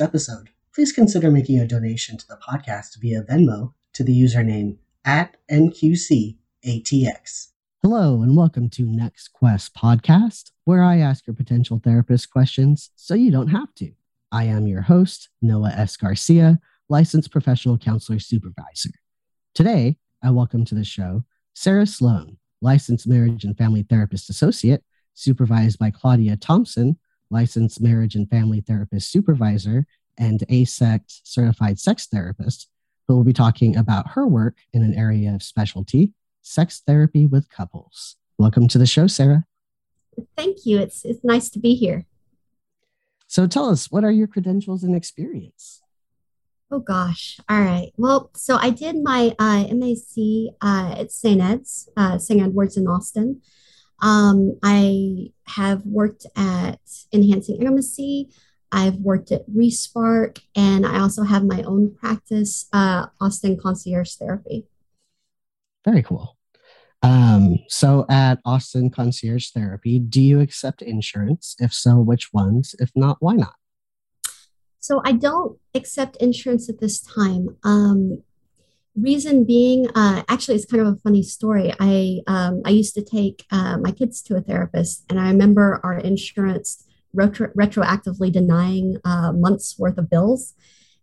[0.00, 5.36] episode, please consider making a donation to the podcast via Venmo to the username at
[5.50, 6.36] NQCATX.
[7.82, 13.14] Hello, and welcome to Next Quest Podcast, where I ask your potential therapist questions so
[13.14, 13.92] you don't have to.
[14.32, 15.96] I am your host, Noah S.
[15.96, 18.90] Garcia, licensed professional counselor supervisor.
[19.54, 24.84] Today, I welcome to the show Sarah Sloan, licensed marriage and family therapist associate,
[25.14, 26.98] supervised by Claudia Thompson,
[27.30, 29.86] licensed marriage and family therapist supervisor,
[30.18, 32.68] and AASECT certified sex therapist,
[33.06, 37.48] who will be talking about her work in an area of specialty, sex therapy with
[37.48, 38.16] couples.
[38.38, 39.44] Welcome to the show, Sarah.
[40.36, 40.78] Thank you.
[40.78, 42.06] It's it's nice to be here.
[43.26, 45.80] So tell us, what are your credentials and experience?
[46.72, 47.40] Oh gosh.
[47.48, 47.92] All right.
[47.96, 51.40] Well, so I did my uh, MAC uh, at St.
[51.40, 52.40] Ed's, uh, St.
[52.40, 53.40] Edward's in Austin.
[54.02, 56.80] Um, I have worked at
[57.12, 58.30] Enhancing Intimacy.
[58.72, 64.66] I've worked at Respark, and I also have my own practice, uh, Austin Concierge Therapy.
[65.84, 66.36] Very cool.
[67.02, 71.56] Um, so at Austin Concierge Therapy, do you accept insurance?
[71.58, 72.74] If so, which ones?
[72.78, 73.54] If not, why not?
[74.80, 77.56] So I don't accept insurance at this time.
[77.64, 78.22] Um,
[78.96, 81.72] reason being, uh, actually, it's kind of a funny story.
[81.80, 85.80] I um, I used to take uh, my kids to a therapist, and I remember
[85.84, 90.54] our insurance retro- retroactively denying uh, months worth of bills,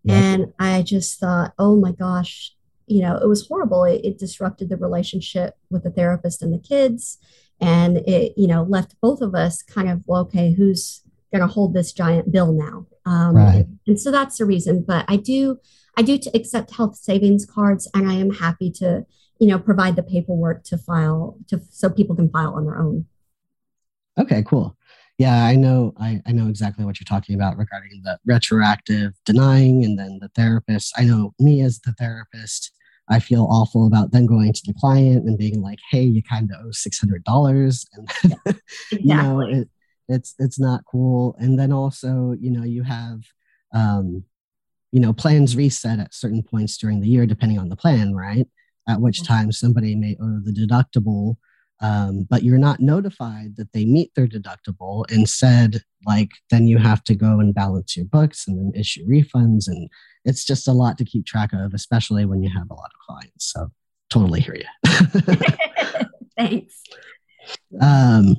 [0.04, 0.16] Yeah.
[0.16, 2.54] and I just thought, oh my gosh,
[2.88, 3.84] you know, it was horrible.
[3.86, 7.18] It, it disrupted the relationship with the therapist and the kids,
[7.60, 11.02] and it you know left both of us kind of well, okay, who's
[11.34, 12.86] going to hold this giant bill now?
[13.06, 13.66] Um, Right.
[13.86, 14.84] and so that's the reason.
[14.88, 15.60] But I do
[15.98, 19.06] I do to accept health savings cards, and I am happy to,
[19.40, 23.06] you know, provide the paperwork to file to so people can file on their own.
[24.20, 24.78] Okay, cool.
[25.18, 29.84] Yeah, I know I, I know exactly what you're talking about regarding the retroactive denying
[29.84, 30.94] and then the therapist.
[30.96, 32.72] I know me as the therapist,
[33.10, 36.52] I feel awful about then going to the client and being like, hey, you kind
[36.52, 38.36] of owe six hundred dollars and
[38.92, 39.70] you know it,
[40.08, 43.22] it's it's not cool and then also you know you have
[43.74, 44.24] um
[44.92, 48.48] you know plans reset at certain points during the year depending on the plan right?
[48.90, 51.36] At which time somebody may owe the deductible
[51.80, 57.04] um, but you're not notified that they meet their deductible instead like then you have
[57.04, 59.68] to go and balance your books and then issue refunds.
[59.68, 59.90] And
[60.26, 63.06] it's just a lot to keep track of especially when you have a lot of
[63.08, 63.52] clients.
[63.54, 63.68] So
[64.10, 64.66] totally hear you
[66.38, 66.82] Thanks.
[67.82, 68.38] um,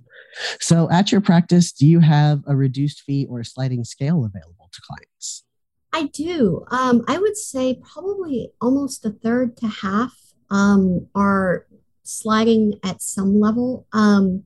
[0.61, 4.69] so at your practice do you have a reduced fee or a sliding scale available
[4.73, 5.45] to clients
[5.93, 6.65] I do.
[6.71, 10.13] Um, I would say probably almost a third to half
[10.51, 11.67] um, are
[12.03, 13.87] sliding at some level.
[13.93, 14.45] Um,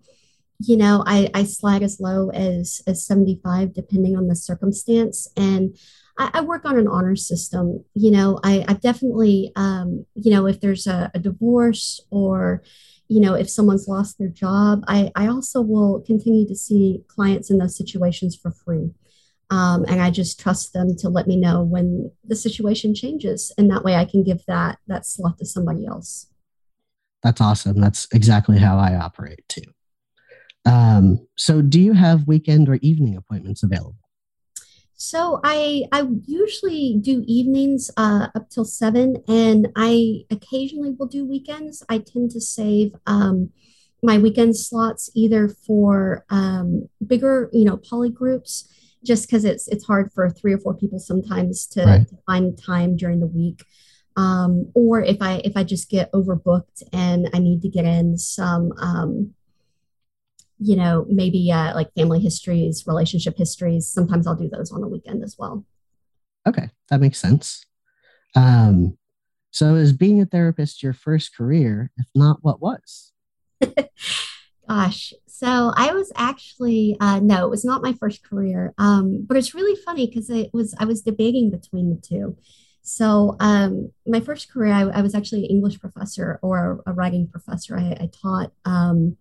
[0.58, 5.28] you know, I, I slide as low as, as 75, depending on the circumstance.
[5.36, 5.76] And
[6.18, 7.84] I, I work on an honor system.
[7.94, 12.62] You know, I, I definitely, um, you know, if there's a, a divorce or,
[13.08, 17.50] you know, if someone's lost their job, I, I also will continue to see clients
[17.50, 18.92] in those situations for free.
[19.50, 23.70] Um, and I just trust them to let me know when the situation changes, and
[23.70, 26.28] that way I can give that that slot to somebody else.
[27.22, 27.80] That's awesome.
[27.80, 29.62] That's exactly how I operate too.
[30.64, 33.96] Um, so, do you have weekend or evening appointments available?
[35.02, 41.26] So I I usually do evenings uh, up till seven, and I occasionally will do
[41.26, 41.82] weekends.
[41.88, 43.50] I tend to save um,
[44.00, 48.68] my weekend slots either for um, bigger, you know, poly groups,
[49.04, 52.08] just because it's it's hard for three or four people sometimes to, Right.
[52.08, 53.64] to find time during the week.
[54.16, 58.18] Um, or if I if I just get overbooked and I need to get in
[58.18, 59.34] some um,
[60.58, 63.88] you know, maybe uh, like family histories, relationship histories.
[63.88, 65.64] Sometimes I'll do those on the weekend as well.
[66.46, 67.64] Okay, that makes sense.
[68.36, 68.96] Um,
[69.50, 71.90] so is being a therapist your first career?
[71.96, 73.12] If not, what was?
[74.68, 79.36] Gosh, so I was actually uh, no, it was not my first career, um, but
[79.36, 82.36] it's really funny because it was I was debating between the two.
[82.82, 87.28] So um, my first career, I, I was actually an English professor or a writing
[87.28, 87.76] professor.
[87.78, 89.16] I, I taught um,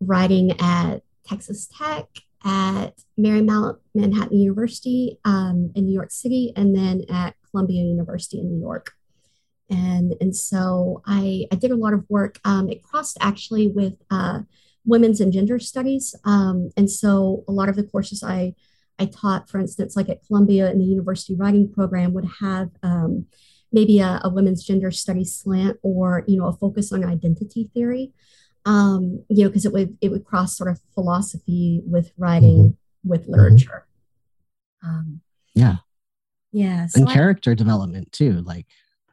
[0.00, 2.06] writing at Texas Tech,
[2.44, 8.48] at Marymount Manhattan University um, in New York City, and then at Columbia University in
[8.48, 8.92] New York.
[9.68, 12.38] And, and so I, I did a lot of work.
[12.44, 14.40] Um, it crossed actually with uh,
[14.86, 16.14] women's and gender studies.
[16.24, 18.54] Um, and so a lot of the courses I,
[18.98, 23.26] I taught, for instance, like at Columbia in the university writing program, would have um,
[23.70, 28.12] maybe a, a women's gender studies slant or, you know, a focus on identity theory
[28.66, 33.08] um, you know, because it would it would cross sort of philosophy with writing mm-hmm.
[33.08, 33.86] with literature.
[34.82, 35.20] Um,
[35.54, 35.76] yeah,
[36.52, 38.42] yeah, so and I, character development too.
[38.42, 38.66] Like,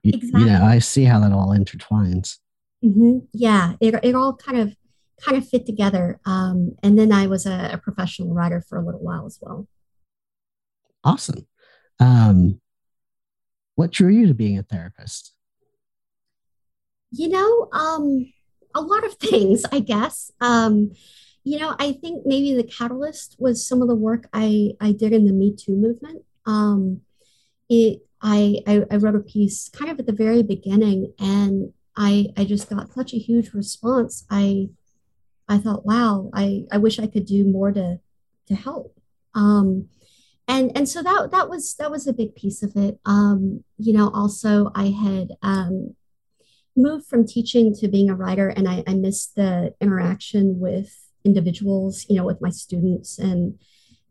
[0.04, 0.42] exactly.
[0.42, 2.40] you know, I see how that all intertwines.
[2.84, 3.20] Mm-hmm.
[3.32, 4.76] Yeah, it it all kind of
[5.22, 6.20] kind of fit together.
[6.26, 9.68] Um, and then I was a, a, professional writer for a little while as well.
[11.04, 11.48] Awesome.
[12.00, 12.60] Um,
[13.76, 15.34] what drew you to being a therapist?
[17.12, 18.32] You know, um,
[18.74, 20.32] a lot of things, I guess.
[20.42, 20.94] Um,
[21.44, 25.12] you know, I think maybe the catalyst was some of the work I, I did
[25.12, 26.24] in the Me Too movement.
[26.46, 27.02] Um,
[27.70, 32.28] it I, I, I wrote a piece kind of at the very beginning, and I
[32.38, 34.26] I just got such a huge response.
[34.30, 34.70] I
[35.48, 38.00] I thought, wow, I, I wish I could do more to
[38.48, 38.98] to help.
[39.36, 39.88] Um,
[40.48, 43.00] and and so that that was that was a big piece of it.
[43.06, 45.96] Um, you know, also I had um,
[46.76, 52.06] moved from teaching to being a writer and I, I missed the interaction with individuals,
[52.10, 53.18] you know, with my students.
[53.18, 53.60] And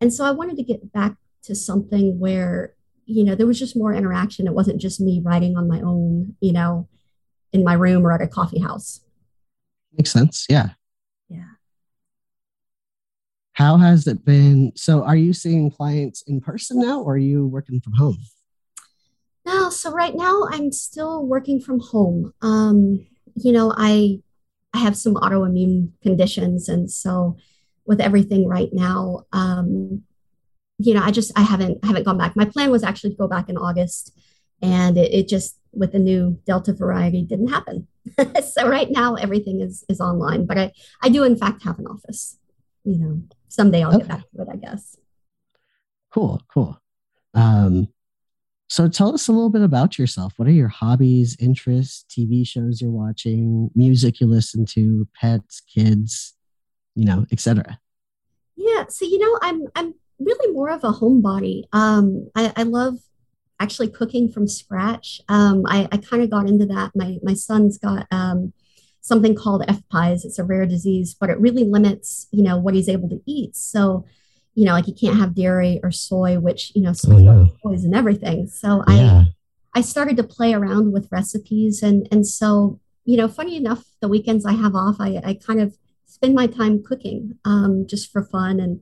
[0.01, 2.75] and so I wanted to get back to something where,
[3.05, 4.47] you know, there was just more interaction.
[4.47, 6.89] It wasn't just me writing on my own, you know,
[7.53, 9.01] in my room or at a coffee house.
[9.97, 10.47] Makes sense.
[10.49, 10.71] Yeah.
[11.33, 11.45] Yeah.
[13.55, 14.73] How has it been?
[14.77, 18.19] So are you seeing clients in person now or are you working from home?
[19.45, 22.33] No, so right now I'm still working from home.
[22.43, 24.21] Um, you know, I
[24.75, 27.37] I have some autoimmune conditions, and so
[27.85, 30.03] with everything right now, um,
[30.79, 32.37] you know, I just I haven't I haven't gone back.
[32.37, 34.17] My plan was actually to go back in August,
[34.61, 37.89] and it, it just with the new Delta variety didn't happen.
[38.53, 40.73] so right now everything is is online, but I
[41.03, 42.39] I do in fact have an office.
[42.85, 43.99] You know, someday I'll okay.
[43.99, 44.97] get back to it, I guess.
[46.13, 46.81] Cool, cool.
[47.35, 47.89] Um,
[48.69, 50.33] so tell us a little bit about yourself.
[50.37, 56.35] What are your hobbies, interests, TV shows you're watching, music you listen to, pets, kids,
[56.95, 57.79] you know, etc.
[58.57, 61.65] Yeah, so you know, I'm I'm really more of a homebody.
[61.73, 62.97] Um, I, I love
[63.61, 65.21] actually cooking from scratch.
[65.29, 66.93] Um, I, I kind of got into that.
[66.95, 68.53] My my son's got um,
[69.01, 70.25] something called FPIES.
[70.25, 73.57] It's a rare disease, but it really limits, you know, what he's able to eat.
[73.57, 74.05] So
[74.55, 77.47] you know, like he can't have dairy or soy, which, you know, soy oh, yeah.
[77.63, 78.47] poison everything.
[78.47, 79.25] So yeah.
[79.75, 83.85] I I started to play around with recipes and and so, you know, funny enough,
[84.01, 88.13] the weekends I have off, I, I kind of spend my time cooking um, just
[88.13, 88.61] for fun.
[88.61, 88.81] And,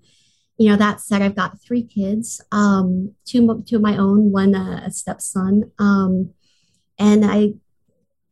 [0.61, 4.55] you know, that said, I've got three kids, um, two, two of my own, one
[4.55, 5.73] uh, a stepson.
[5.79, 6.35] Um,
[6.99, 7.55] and I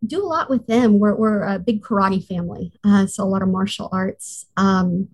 [0.07, 0.99] do a lot with them.
[0.99, 4.45] We're, we're a big karate family, uh, so a lot of martial arts.
[4.59, 5.09] Um,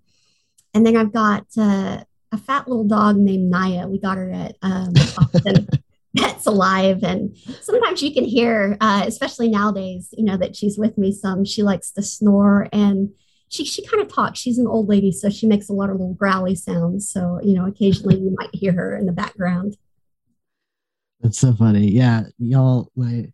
[0.75, 2.03] and then I've got uh,
[2.33, 3.87] a fat little dog named Naya.
[3.87, 4.93] We got her at um,
[6.19, 10.99] Pets Alive, and sometimes you can hear, uh, especially nowadays, you know that she's with
[10.99, 11.13] me.
[11.13, 13.11] Some she likes to snore, and
[13.55, 14.39] she she kind of talks.
[14.39, 17.09] She's an old lady, so she makes a lot of little growly sounds.
[17.09, 19.77] So you know, occasionally you might hear her in the background.
[21.21, 21.91] That's so funny.
[21.91, 23.29] Yeah, y'all, my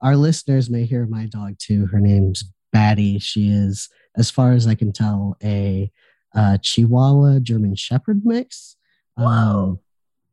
[0.00, 1.86] our listeners may hear my dog too.
[1.86, 3.18] Her name's Batty.
[3.18, 5.90] She is, as far as I can tell, a
[6.34, 8.76] uh, Chihuahua German Shepherd mix.
[9.16, 9.78] Um,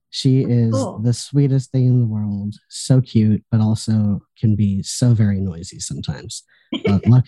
[0.10, 1.00] she is cool.
[1.00, 2.55] the sweetest thing in the world.
[2.69, 6.43] So cute, but also can be so very noisy sometimes.
[7.05, 7.25] luck-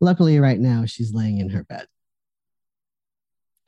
[0.00, 1.86] luckily, right now she's laying in her bed.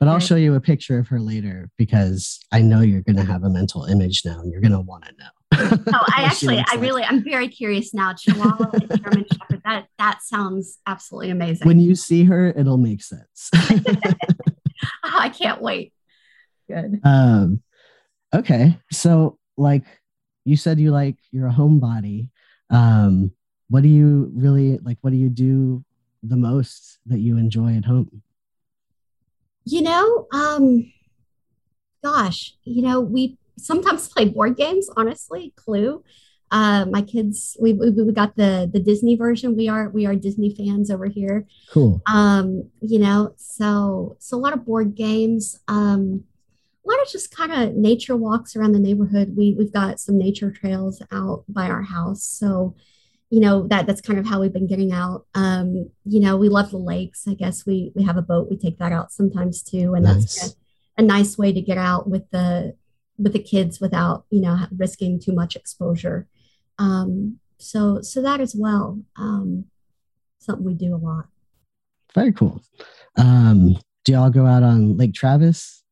[0.03, 3.23] But I'll show you a picture of her later because I know you're going to
[3.23, 5.77] have a mental image now and you're going to want to know.
[5.93, 6.81] oh, I actually, I like.
[6.81, 8.11] really, I'm very curious now.
[8.13, 9.61] Chihuahua and German Shepherd.
[9.63, 11.65] That that sounds absolutely amazing.
[11.65, 13.49] When you see her, it'll make sense.
[13.55, 13.69] oh,
[15.03, 15.93] I can't wait.
[16.67, 16.99] Good.
[17.05, 17.61] Um,
[18.35, 19.85] okay, so like
[20.43, 22.27] you said, you like you're a homebody.
[22.69, 23.31] Um,
[23.69, 24.97] what do you really like?
[24.99, 25.85] What do you do
[26.23, 28.23] the most that you enjoy at home?
[29.65, 30.91] You know, um,
[32.03, 34.89] gosh, you know, we sometimes play board games.
[34.95, 36.03] Honestly, Clue.
[36.51, 39.57] Uh, my kids, we, we, we got the the Disney version.
[39.57, 41.47] We are we are Disney fans over here.
[41.71, 41.99] Cool.
[42.05, 45.59] Um, you know, so so a lot of board games.
[45.67, 46.25] Um,
[46.85, 49.35] a lot of just kind of nature walks around the neighborhood.
[49.35, 52.75] We we've got some nature trails out by our house, so
[53.33, 55.25] you know that that's kind of how we've been getting out.
[55.33, 57.65] Um, you know we love the lakes i guess.
[57.65, 60.13] We we have a boat we take that out sometimes too and nice.
[60.13, 60.55] that's
[60.97, 62.75] a, a, nice way to get out with the
[63.17, 66.27] with the kids without you know risking too much exposure.
[66.77, 69.65] Um, so so that as well um,
[70.37, 71.25] something we do a lot.
[72.13, 72.61] Very cool.
[73.17, 75.83] Um, do y'all go out on lake travis?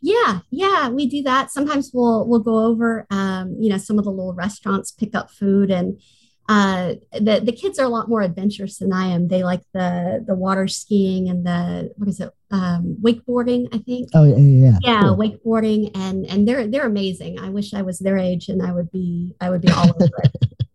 [0.00, 1.50] Yeah, yeah, we do that.
[1.50, 5.30] Sometimes we'll we'll go over, um, you know, some of the little restaurants, pick up
[5.30, 6.00] food, and
[6.50, 9.28] uh, the the kids are a lot more adventurous than I am.
[9.28, 13.68] They like the the water skiing and the what is it, um, wakeboarding?
[13.72, 14.08] I think.
[14.16, 15.02] Oh yeah, yeah, yeah.
[15.02, 15.16] Cool.
[15.16, 17.38] wakeboarding, and and they're they're amazing.
[17.38, 20.10] I wish I was their age, and I would be I would be all over
[20.24, 20.66] it.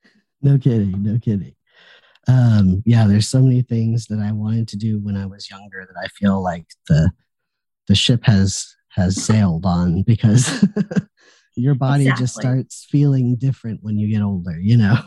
[0.42, 1.54] no kidding, no kidding.
[2.26, 5.86] Um, yeah, there's so many things that I wanted to do when I was younger
[5.86, 7.10] that I feel like the
[7.86, 10.64] the ship has has sailed on because
[11.58, 12.22] your body exactly.
[12.22, 14.96] just starts feeling different when you get older you know?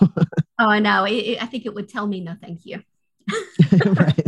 [0.59, 1.05] Oh i know.
[1.05, 2.83] I think it would tell me no thank you.
[3.85, 4.27] Right.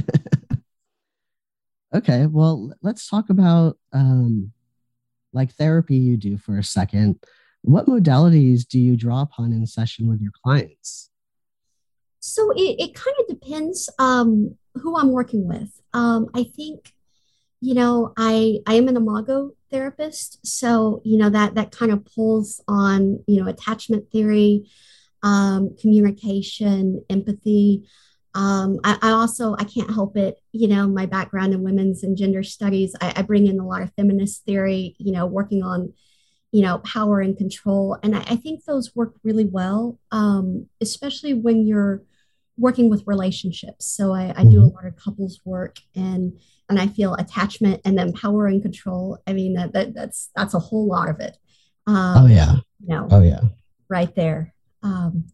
[1.94, 4.52] Okay well let's talk about um
[5.32, 7.20] like therapy you do for a second.
[7.62, 11.10] What modalities do you draw upon in session with your clients?
[12.20, 15.70] So it, it kind of depends um who i'm working with.
[15.94, 16.94] Um i think
[17.64, 22.06] you know, I I am an imago therapist, so you know that that kind of
[22.06, 24.70] pulls on you know attachment theory,
[25.24, 27.86] um, communication, empathy.
[28.36, 30.38] Um, I, I, also I can't help it.
[30.52, 33.82] You know, my background in women's and gender studies, I, I bring in a lot
[33.82, 34.96] of feminist theory.
[35.00, 35.94] You know, working on
[36.52, 41.34] you know power and control, and I, I think those work really well, um, especially
[41.34, 42.04] when you're
[42.58, 43.86] working with relationships.
[43.86, 44.76] So I, I do a mm-hmm.
[44.76, 46.40] lot of couples work and
[46.74, 49.20] and I feel attachment and then power and control.
[49.28, 51.38] I mean that, that that's that's a whole lot of it.
[51.86, 52.56] Um, oh yeah.
[52.82, 53.42] You know, oh yeah.
[53.90, 54.54] Right there.
[54.82, 55.26] Um,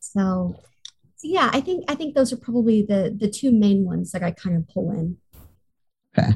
[0.00, 0.60] so,
[1.16, 4.22] so yeah, I think I think those are probably the the two main ones that
[4.22, 5.16] I kind of pull in.
[6.16, 6.34] Okay.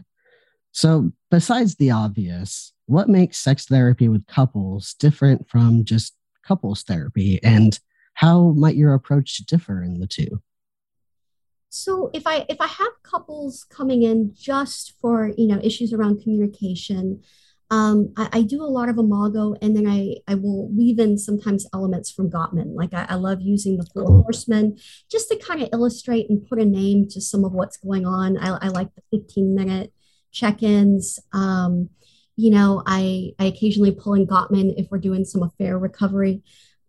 [0.72, 7.38] So besides the obvious, what makes sex therapy with couples different from just couples therapy
[7.42, 7.78] and
[8.14, 10.42] how might your approach differ in the two?
[11.74, 16.22] So if I if I have couples coming in just for you know issues around
[16.22, 17.22] communication,
[17.70, 21.16] um, I, I, do a lot of imago, and then I I will weave in
[21.16, 22.74] sometimes elements from Gottman.
[22.74, 24.22] Like I, I love using the Four cool.
[24.22, 24.76] Horsemen
[25.10, 28.36] just to kind of illustrate and put a name to some of what's going on.
[28.36, 29.94] I, I like the 15 minute
[30.30, 31.18] check-ins.
[31.32, 31.88] Um,
[32.36, 36.42] you know, I I occasionally pull in Gottman if we're doing some affair recovery.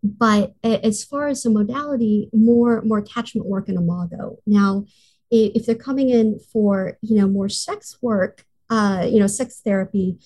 [0.04, 4.36] But as far as the modality, more more attachment work and imago.
[4.46, 4.84] Now,
[5.30, 10.18] if they're coming in for you know more sex work, uh, you know, sex therapy,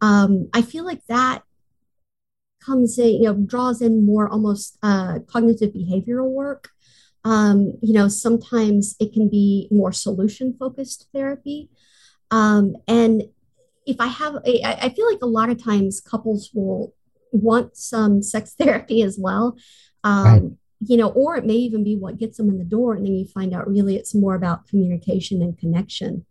[0.00, 1.42] um, I feel like that
[2.64, 6.70] comes in, you know, draws in more almost uh, cognitive behavioral work.
[7.24, 11.70] Um, you know, sometimes it can be more solution focused therapy.
[12.30, 13.24] Um, and
[13.86, 16.94] if I have, I, I feel like a lot of times couples will
[17.34, 19.56] want some sex therapy as well.
[20.02, 20.42] Um, right.
[20.86, 23.14] You know, or it may even be what gets them in the door, and then
[23.14, 26.26] you find out really it's more about communication and connection.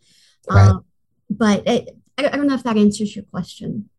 [0.50, 0.70] Right.
[0.70, 0.86] Um,
[1.30, 3.90] but it, I, I don't know if that answers your question.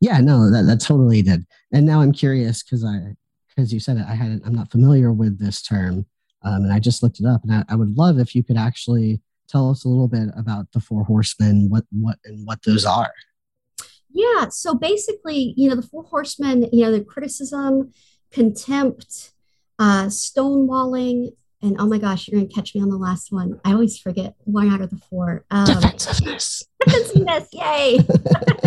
[0.00, 1.46] Yeah, no, that, that totally did.
[1.72, 3.14] And now I'm curious because I,
[3.48, 6.06] because you said it, I had, I'm not familiar with this term,
[6.44, 8.58] um, and I just looked it up, and I, I would love if you could
[8.58, 12.84] actually tell us a little bit about the four horsemen, what, what, and what those
[12.84, 13.12] are.
[14.16, 14.48] Yeah.
[14.48, 17.92] So basically, you know, the four horsemen, you know, the criticism,
[18.32, 19.32] contempt,
[19.78, 23.60] uh, stonewalling, and oh my gosh, you're going to catch me on the last one.
[23.62, 25.44] I always forget one out of the four.
[25.50, 26.64] Um, defensiveness.
[26.84, 27.48] Defensiveness.
[27.52, 27.98] Yay.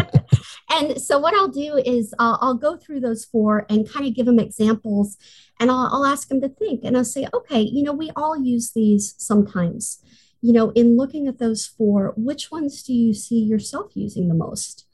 [0.71, 4.13] and so what I'll do is I'll, I'll, go through those four and kind of
[4.13, 5.17] give them examples
[5.59, 8.37] and I'll, I'll ask them to think and I'll say, okay, you know, we all
[8.37, 10.03] use these sometimes
[10.41, 14.35] you know, in looking at those four, which ones do you see yourself using the
[14.35, 14.85] most?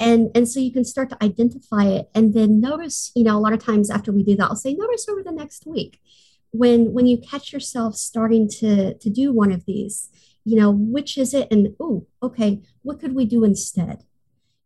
[0.00, 3.40] And, and so you can start to identify it and then notice, you know, a
[3.40, 6.00] lot of times after we do that, I'll say, notice over the next week
[6.50, 10.08] when when you catch yourself starting to to do one of these,
[10.44, 11.48] you know, which is it?
[11.50, 14.04] And oh, okay, what could we do instead?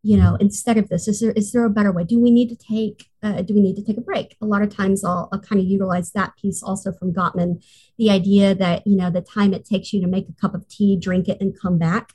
[0.02, 2.48] you know instead of this is there is there a better way do we need
[2.48, 5.28] to take uh, do we need to take a break a lot of times I'll,
[5.32, 7.64] I'll kind of utilize that piece also from gottman
[7.98, 10.68] the idea that you know the time it takes you to make a cup of
[10.68, 12.14] tea drink it and come back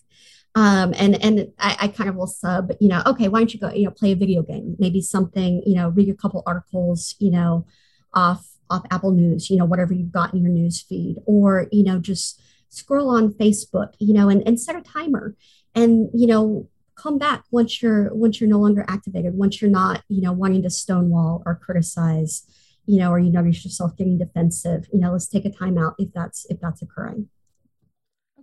[0.57, 3.59] um, and and I, I, kind of will sub you know okay why don't you
[3.59, 7.15] go you know play a video game maybe something you know read a couple articles
[7.19, 7.67] you know
[8.15, 11.83] off off apple news you know whatever you've got in your news feed or you
[11.83, 15.35] know just scroll on facebook you know and, and set a timer
[15.75, 20.01] and you know come back once you're once you're no longer activated once you're not
[20.09, 22.47] you know wanting to stonewall or criticize
[22.87, 25.93] you know or you notice yourself getting defensive you know let's take a time out
[25.99, 27.29] if that's if that's occurring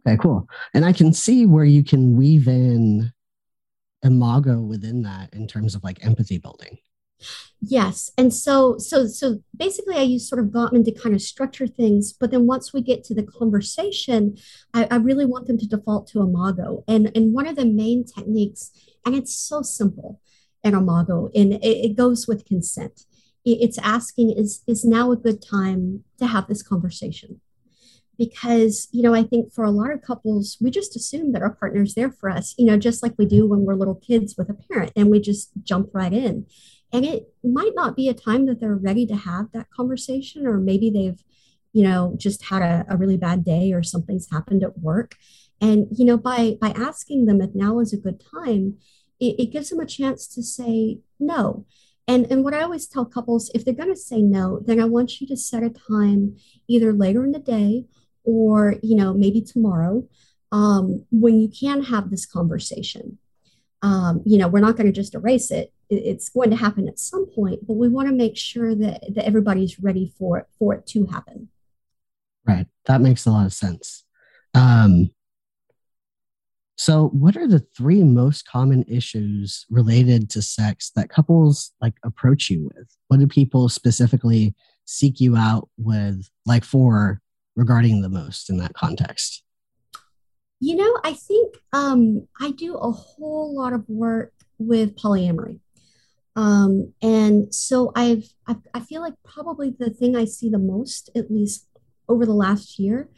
[0.07, 3.13] okay cool and i can see where you can weave in
[4.03, 6.79] imago within that in terms of like empathy building
[7.61, 8.11] Yes.
[8.19, 12.13] And so so so basically I use sort of Gottman to kind of structure things,
[12.13, 14.37] but then once we get to the conversation,
[14.75, 16.85] I, I really want them to default to Imago.
[16.87, 18.71] And and one of the main techniques,
[19.07, 20.21] and it's so simple
[20.63, 23.03] in Imago, and it, it goes with consent.
[23.45, 27.41] It, it's asking, is is now a good time to have this conversation?
[28.19, 31.55] Because you know i think for a lot of couples we just assume that our
[31.55, 34.49] partner's there for us you know just like we do when we're little kids with
[34.49, 36.47] a parent and we just jump right in.
[36.93, 40.59] And it might not be a time that they're ready to have that conversation or
[40.59, 41.23] maybe they've
[41.73, 45.17] you know just had a, a really bad day or something's happened at work.
[45.61, 48.79] And you know by by asking them if now is a good time
[49.21, 51.67] it, it gives them a chance to say no.
[52.07, 54.85] And and what i always tell couples if they're going to say no then i
[54.85, 56.37] want you to set a time
[56.69, 57.87] either later in the day
[58.25, 60.03] or you know maybe tomorrow
[60.53, 63.19] um, when you can have this conversation
[63.83, 66.99] um, you know we're not going to just erase it it's going to happen at
[66.99, 70.75] some point, but we want to make sure that, that everybody's ready for it for
[70.75, 71.49] it to happen.
[72.47, 72.67] Right.
[72.87, 74.05] That makes a lot of sense.
[74.55, 75.11] Um,
[76.77, 82.51] so what are the three most common issues related to sex that couples like approach
[82.51, 82.89] you with?
[83.09, 87.21] What do people specifically seek you out with like for
[87.57, 89.43] regarding the most in that context?
[90.61, 95.61] You know, I think um, I do a whole lot of work with polyamory.
[96.37, 101.11] Um, and so I've, I've, I feel like probably the thing I see the most,
[101.15, 101.69] at least
[102.09, 103.09] over the last year,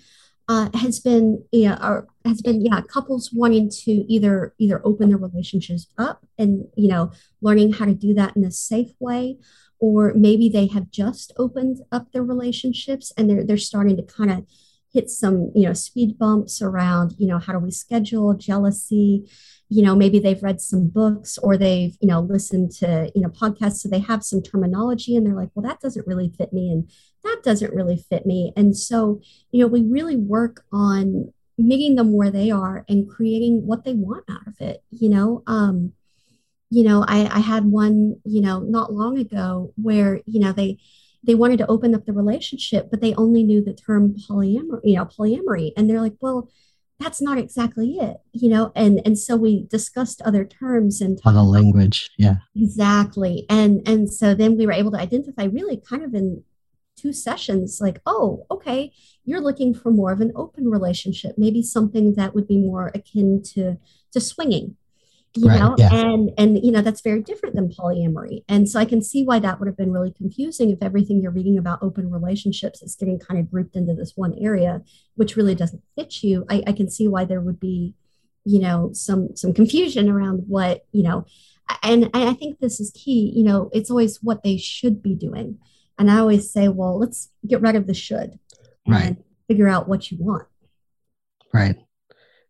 [0.49, 5.19] uh, has been yeah, or has been yeah, couples wanting to either either open their
[5.19, 9.39] relationships up and you know learning how to do that in a safe way,
[9.79, 14.31] or maybe they have just opened up their relationships and they're they're starting to kind
[14.31, 14.47] of
[14.93, 19.31] hit some you know speed bumps around you know how do we schedule jealousy?
[19.69, 23.29] You know maybe they've read some books or they've you know listened to you know
[23.29, 26.71] podcasts so they have some terminology and they're like well that doesn't really fit me
[26.71, 26.91] and
[27.25, 28.53] that doesn't really fit me.
[28.57, 33.67] And so you know we really work on meeting them where they are and creating
[33.67, 35.43] what they want out of it you know?
[35.47, 35.93] Um
[36.71, 40.79] you know i i had one you know not long ago where you know they
[41.27, 44.97] they wanted to open up the relationship but they only knew the term polyamory you
[44.97, 45.73] know polyamory.
[45.77, 46.49] And they're like well
[46.99, 51.43] that's not exactly it you know and and so we discussed other terms and other
[51.43, 52.37] language yeah.
[52.55, 53.45] Exactly.
[53.51, 56.43] And and so then we were able to identify really kind of in
[56.97, 58.91] two sessions like oh okay
[59.27, 63.43] you're looking for more of an open relationship maybe something that would be more akin
[63.43, 63.77] to
[64.13, 64.77] to swinging
[65.37, 65.93] you right, know yeah.
[65.93, 68.45] and and you know that's very different than polyamory.
[68.49, 71.31] And so i can see why that would have been really confusing if everything you're
[71.31, 74.83] reading about open relationships is getting kind of grouped into this one area
[75.15, 76.45] which really doesn't fit you.
[76.51, 77.95] I, I can see why there would be
[78.45, 81.27] you know some some confusion around what you know
[81.83, 85.59] and i think this is key you know it's always what they should be doing.
[85.99, 88.39] And i always say well let's get rid of the should
[88.87, 89.17] right.
[89.49, 90.47] figure out what you want.
[91.53, 91.77] Right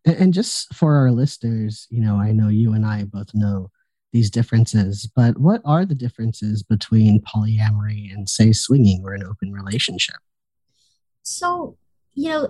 [0.07, 3.71] and, and just for our listeners, you know, I know you and I both know
[4.13, 9.53] these differences, but what are the differences between polyamory and, say, swinging or an open
[9.53, 10.17] relationship?
[11.23, 11.77] So,
[12.15, 12.49] you know,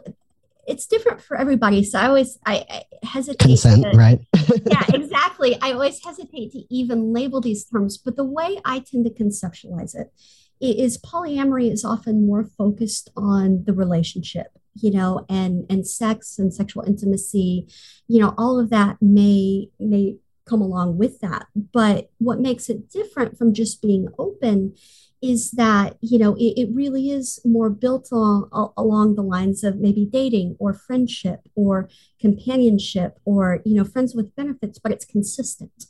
[0.67, 1.83] it's different for everybody.
[1.83, 3.47] So I always I, I hesitate.
[3.47, 4.21] Consent, to, right?
[4.67, 5.59] yeah, exactly.
[5.61, 9.95] I always hesitate to even label these terms, but the way I tend to conceptualize
[9.97, 10.13] it
[10.61, 16.53] is polyamory is often more focused on the relationship you know and and sex and
[16.53, 17.67] sexual intimacy
[18.09, 21.47] you know all of that may may come along with that.
[21.55, 24.75] But what makes it different from just being open
[25.23, 29.79] is that you know it, it really is more built on along the lines of
[29.79, 31.89] maybe dating or friendship or
[32.21, 35.87] companionship or you know friends with benefits but it's consistent.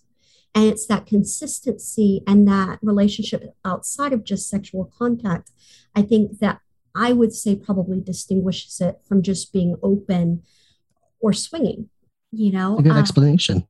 [0.55, 5.51] And it's that consistency and that relationship outside of just sexual contact
[5.95, 6.61] i think that
[6.97, 10.43] i would say probably distinguishes it from just being open
[11.21, 11.89] or swinging
[12.33, 12.77] you know?
[12.77, 13.67] A good uh, explanation.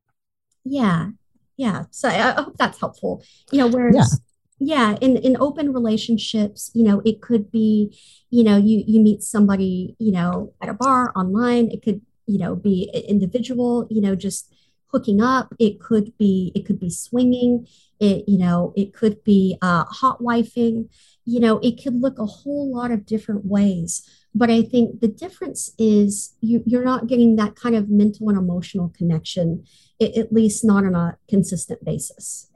[0.65, 1.11] Yeah
[1.57, 1.83] yeah.
[1.91, 3.23] So I, I, hope that's helpful.
[3.51, 4.21] You know whereas
[4.59, 4.91] yeah.
[4.91, 7.97] yeah in in open relationships you know it could be
[8.29, 11.69] you know you you meet somebody you know at a bar online.
[11.71, 14.53] It could you know be individual you know just
[14.91, 15.53] hooking up.
[15.59, 17.67] It could be it could be swinging.
[17.99, 20.89] It you know it could be uh, hot wifing
[21.27, 24.01] you know it could look a whole lot of different ways
[24.33, 28.37] but i think the difference is you, you're not getting that kind of mental and
[28.37, 29.63] emotional connection
[30.01, 32.49] at least not on a consistent basis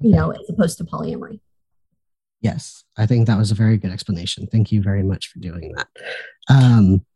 [0.00, 1.40] you know, as opposed to polyamory.
[2.40, 4.46] Yes, I think that was a very good explanation.
[4.46, 5.88] Thank you very much for doing that.
[6.50, 7.06] Um,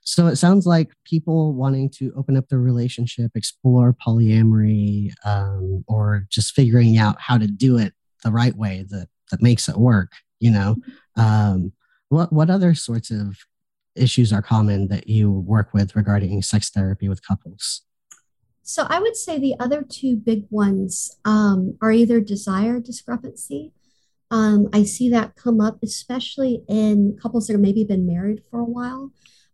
[0.00, 6.26] so it sounds like people wanting to open up their relationship, explore polyamory, um, or
[6.30, 7.92] just figuring out how to do it
[8.24, 10.12] the right way that that makes it work.
[10.38, 10.76] You know,
[11.16, 11.72] um,
[12.08, 13.36] what what other sorts of
[13.96, 17.82] issues are common that you work with regarding sex therapy with couples?
[18.62, 23.72] So I would say the other two big ones um, are either desire discrepancy.
[24.30, 28.60] Um, I see that come up, especially in couples that have maybe been married for
[28.60, 29.10] a while,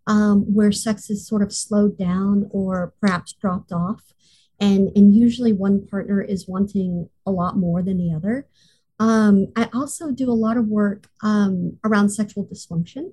[0.07, 4.13] um, where sex is sort of slowed down or perhaps dropped off.
[4.61, 8.47] And, and usually one partner is wanting a lot more than the other.
[8.99, 13.13] Um, I also do a lot of work um, around sexual dysfunction.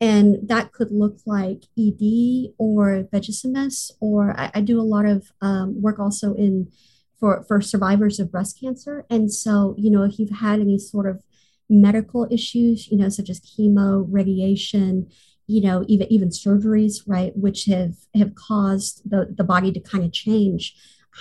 [0.00, 5.30] And that could look like ED or vaginismus, or I, I do a lot of
[5.42, 6.72] um, work also in
[7.18, 9.04] for, for survivors of breast cancer.
[9.10, 11.22] And so, you know, if you've had any sort of
[11.68, 15.10] medical issues, you know, such as chemo, radiation,
[15.46, 20.04] you know, even even surgeries, right, which have have caused the, the body to kind
[20.04, 20.74] of change.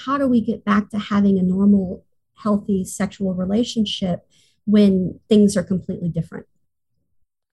[0.05, 2.05] How do we get back to having a normal,
[2.41, 4.27] healthy sexual relationship
[4.65, 6.45] when things are completely different?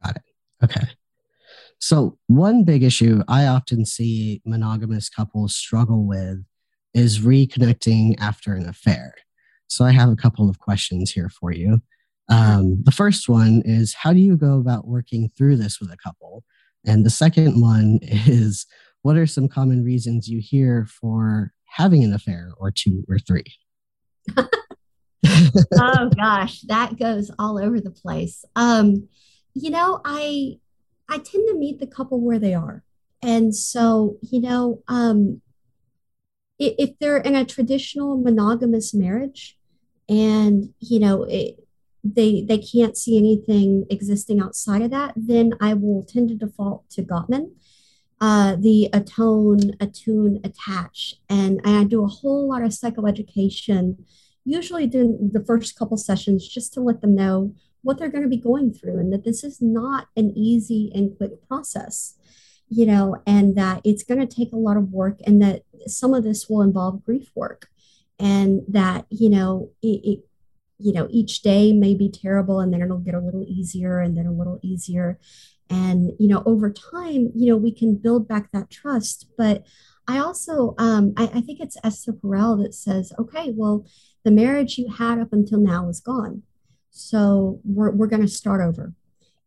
[0.03, 0.23] Got it.
[0.65, 0.87] Okay.
[1.79, 6.45] So, one big issue I often see monogamous couples struggle with
[6.95, 9.15] is reconnecting after an affair.
[9.67, 11.83] So, I have a couple of questions here for you.
[12.29, 15.97] Um, the first one is How do you go about working through this with a
[15.97, 16.45] couple?
[16.85, 18.67] And the second one is
[19.03, 23.45] What are some common reasons you hear for having an affair or two or three?
[25.27, 28.45] oh gosh, that goes all over the place.
[28.55, 29.09] Um,
[29.55, 30.59] you know, I
[31.09, 32.83] I tend to meet the couple where they are.
[33.23, 35.41] And so, you know, um,
[36.59, 39.59] if they're in a traditional monogamous marriage
[40.09, 41.57] and, you know, it,
[42.15, 46.89] they they can't see anything existing outside of that, then I will tend to default
[46.91, 47.51] to Gottman,
[48.21, 54.05] uh, the atone, attune, attach, and I do a whole lot of psychoeducation,
[54.47, 58.29] usually during the first couple sessions, just to let them know what they're going to
[58.29, 62.15] be going through and that this is not an easy and quick process
[62.69, 66.15] you know and that it's going to take a lot of work and that some
[66.15, 67.69] of this will involve grief work.
[68.19, 70.19] And that you know it, it
[70.79, 74.17] you know each day may be terrible and then it'll get a little easier and
[74.17, 75.19] then a little easier.
[75.69, 79.27] And you know over time you know we can build back that trust.
[79.37, 79.65] But
[80.09, 83.85] i also um, I, I think it's esther perel that says okay well
[84.27, 86.43] the marriage you had up until now is gone
[86.97, 88.95] so we're, we're going to start over.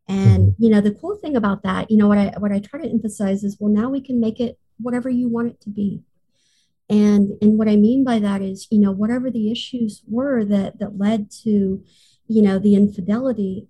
[0.07, 0.63] And mm-hmm.
[0.63, 2.89] you know the cool thing about that, you know what I what I try to
[2.89, 6.01] emphasize is well now we can make it whatever you want it to be.
[6.89, 10.79] And and what I mean by that is, you know, whatever the issues were that
[10.79, 11.83] that led to,
[12.27, 13.67] you know, the infidelity,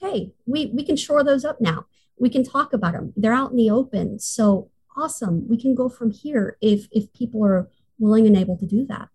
[0.00, 1.86] hey, we we can shore those up now.
[2.18, 3.12] We can talk about them.
[3.16, 4.18] They're out in the open.
[4.18, 5.48] So awesome.
[5.48, 9.08] We can go from here if if people are willing and able to do that.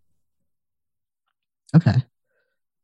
[1.78, 2.04] Okay.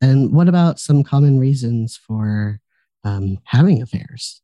[0.02, 2.60] And what about some common reasons for
[3.04, 4.42] um, having affairs?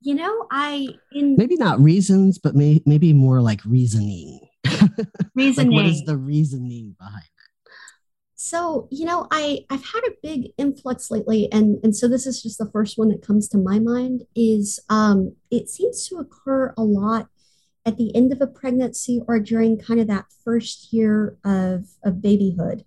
[0.00, 4.40] You know, I in maybe not reasons, but may, maybe more like reasoning.
[5.34, 5.70] Reasoning.
[5.70, 7.72] like what is the reasoning behind it?
[8.34, 12.42] So, you know, I I've had a big influx lately, and and so this is
[12.42, 14.24] just the first one that comes to my mind.
[14.34, 17.28] Is um, it seems to occur a lot
[17.86, 22.20] at the end of a pregnancy or during kind of that first year of of
[22.20, 22.84] babyhood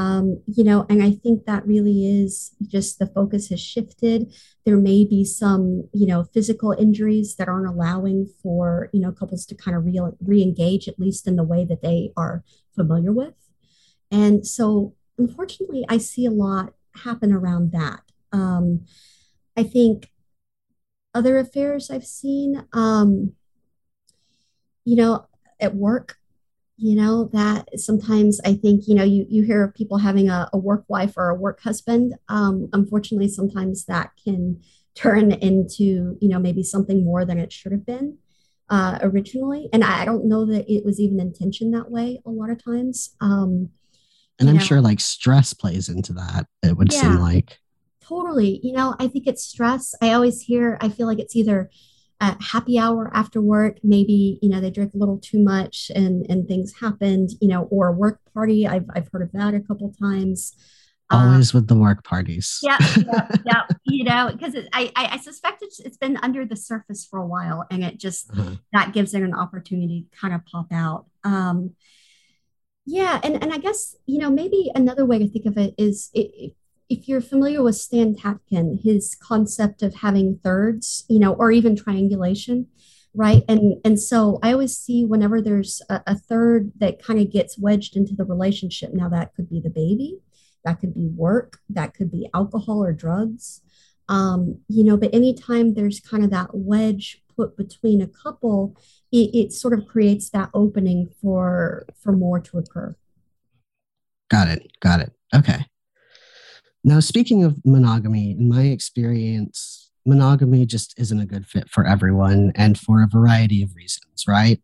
[0.00, 4.32] um, you know, and I think that really is just the focus has shifted.
[4.64, 9.44] There may be some, you know, physical injuries that aren't allowing for, you know, couples
[9.46, 12.42] to kind of re- re-engage at least in the way that they are
[12.74, 13.34] familiar with.
[14.10, 16.72] And so, unfortunately, I see a lot
[17.04, 18.00] happen around that.
[18.32, 18.86] Um,
[19.54, 20.10] I think
[21.12, 23.34] other affairs I've seen, um,
[24.86, 25.26] you know,
[25.60, 26.16] at work,
[26.80, 30.48] you know, that sometimes I think, you know, you, you hear of people having a,
[30.52, 32.14] a work wife or a work husband.
[32.28, 34.62] Um, unfortunately, sometimes that can
[34.94, 38.16] turn into, you know, maybe something more than it should have been
[38.70, 39.68] uh, originally.
[39.72, 43.14] And I don't know that it was even intentioned that way a lot of times.
[43.20, 43.70] Um,
[44.38, 47.58] and I'm know, sure like stress plays into that, it would yeah, seem like.
[48.00, 48.58] Totally.
[48.62, 49.94] You know, I think it's stress.
[50.00, 51.70] I always hear, I feel like it's either
[52.20, 56.26] a happy hour after work, maybe, you know, they drink a little too much and,
[56.28, 58.66] and things happened, you know, or work party.
[58.66, 60.54] I've, I've heard of that a couple times.
[61.10, 62.60] Always um, with the work parties.
[62.62, 63.62] Yeah, yeah, yeah.
[63.84, 67.26] you know, because I, I, I suspect it's it's been under the surface for a
[67.26, 68.56] while, and it just uh-huh.
[68.72, 71.06] that gives it an opportunity to kind of pop out.
[71.24, 71.72] Um,
[72.86, 76.10] yeah, and and I guess you know maybe another way to think of it is
[76.14, 76.54] it,
[76.90, 81.76] if you're familiar with Stan Tatkin, his concept of having thirds, you know, or even
[81.76, 82.66] triangulation,
[83.14, 83.42] right?
[83.48, 87.58] And and so I always see whenever there's a, a third that kind of gets
[87.58, 88.92] wedged into the relationship.
[88.92, 90.20] Now that could be the baby
[90.64, 93.62] that could be work, that could be alcohol or drugs.
[94.08, 98.76] Um, you know, but anytime there's kind of that wedge put between a couple,
[99.12, 102.96] it, it sort of creates that opening for for more to occur.
[104.28, 104.72] Got it.
[104.80, 105.12] Got it.
[105.34, 105.64] Okay.
[106.82, 112.52] Now, speaking of monogamy, in my experience, monogamy just isn't a good fit for everyone
[112.54, 114.60] and for a variety of reasons, right?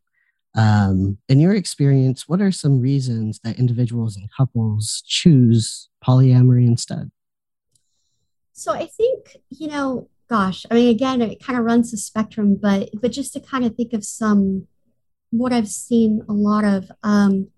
[0.57, 7.11] Um, in your experience, what are some reasons that individuals and couples choose polyamory instead?
[8.55, 12.57] So I think, you know, gosh, I mean, again, it kind of runs the spectrum,
[12.61, 14.66] but but just to kind of think of some
[15.31, 16.90] what I've seen a lot of.
[17.02, 17.48] Um,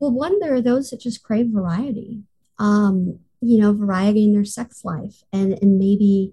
[0.00, 2.22] well, one, there are those that just crave variety.
[2.58, 6.32] Um, you know, variety in their sex life, and and maybe,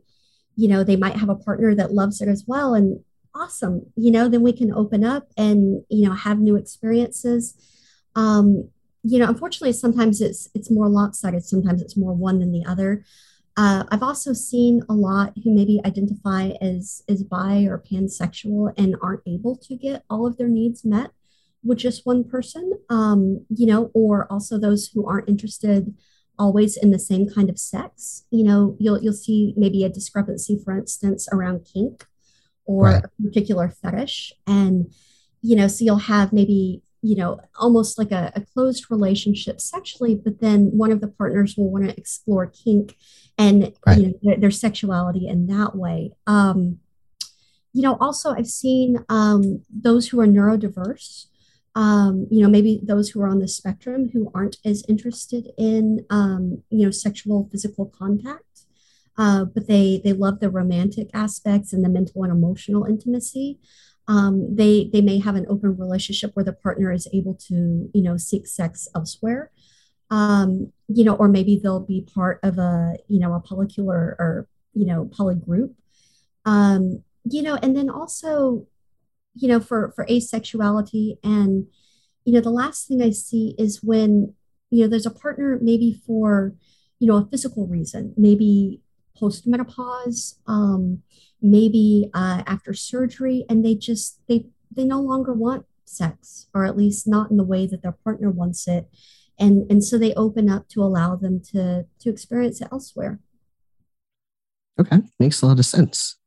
[0.55, 3.03] you know, they might have a partner that loves it as well, and
[3.35, 7.55] awesome you know then we can open up and you know have new experiences.
[8.15, 8.69] Um
[9.03, 11.45] you know unfortunately sometimes it's it's more lopsided.
[11.45, 13.03] Sometimes it's more one than the other.
[13.57, 18.95] Uh, i've also seen a lot who maybe identify as as bi or pansexual and
[19.01, 21.11] aren't able to get all of their needs met
[21.63, 22.73] with just one person.
[22.89, 25.93] Um you know or also those who aren't interested
[26.39, 30.59] always in the same kind of sex you know you'll you'll see maybe a discrepancy
[30.63, 32.05] for instance around kink
[32.69, 33.03] or right.
[33.03, 34.31] a particular fetish.
[34.45, 34.93] And,
[35.41, 40.13] you know, so you'll have maybe, you know, almost like a, a closed relationship sexually,
[40.13, 42.95] but then one of the partners will want to explore kink
[43.39, 43.97] and right.
[43.97, 46.11] you know, their, their, sexuality in that way.
[46.27, 46.77] Um,
[47.73, 51.25] you know, also I've seen um, those who are neurodiverse,
[51.75, 56.05] um, you know, maybe those who are on the spectrum who aren't as interested in,
[56.09, 58.43] um, you know, sexual physical contact
[59.19, 63.59] uh, but they they love the romantic aspects and the mental and emotional intimacy.
[64.07, 68.01] Um, they they may have an open relationship where the partner is able to you
[68.01, 69.51] know seek sex elsewhere,
[70.09, 74.47] um, you know, or maybe they'll be part of a you know a polycular or
[74.73, 75.75] you know poly group,
[76.45, 78.65] um, you know, and then also
[79.35, 81.67] you know for for asexuality and
[82.25, 84.33] you know the last thing I see is when
[84.69, 86.53] you know there's a partner maybe for
[86.99, 88.81] you know a physical reason maybe
[89.19, 91.01] postmenopause, um,
[91.41, 96.77] maybe uh, after surgery, and they just they they no longer want sex, or at
[96.77, 98.87] least not in the way that their partner wants it,
[99.37, 103.19] and and so they open up to allow them to to experience it elsewhere.
[104.79, 106.17] Okay, makes a lot of sense.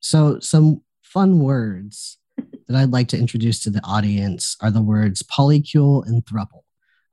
[0.00, 0.82] So some
[1.14, 6.26] fun words that I'd like to introduce to the audience are the words polycule and
[6.26, 6.64] thruple.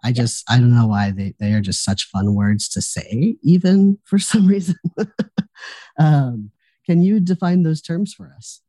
[0.04, 3.38] I just I don't know why they they are just such fun words to say,
[3.44, 4.76] even for some reason.
[6.00, 6.52] um,
[6.86, 8.62] can you define those terms for us?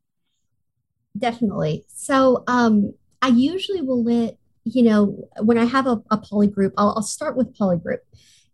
[1.17, 1.85] Definitely.
[1.89, 6.75] So um, I usually will let you know when I have a, a poly group,
[6.77, 8.03] I'll, I'll start with poly group,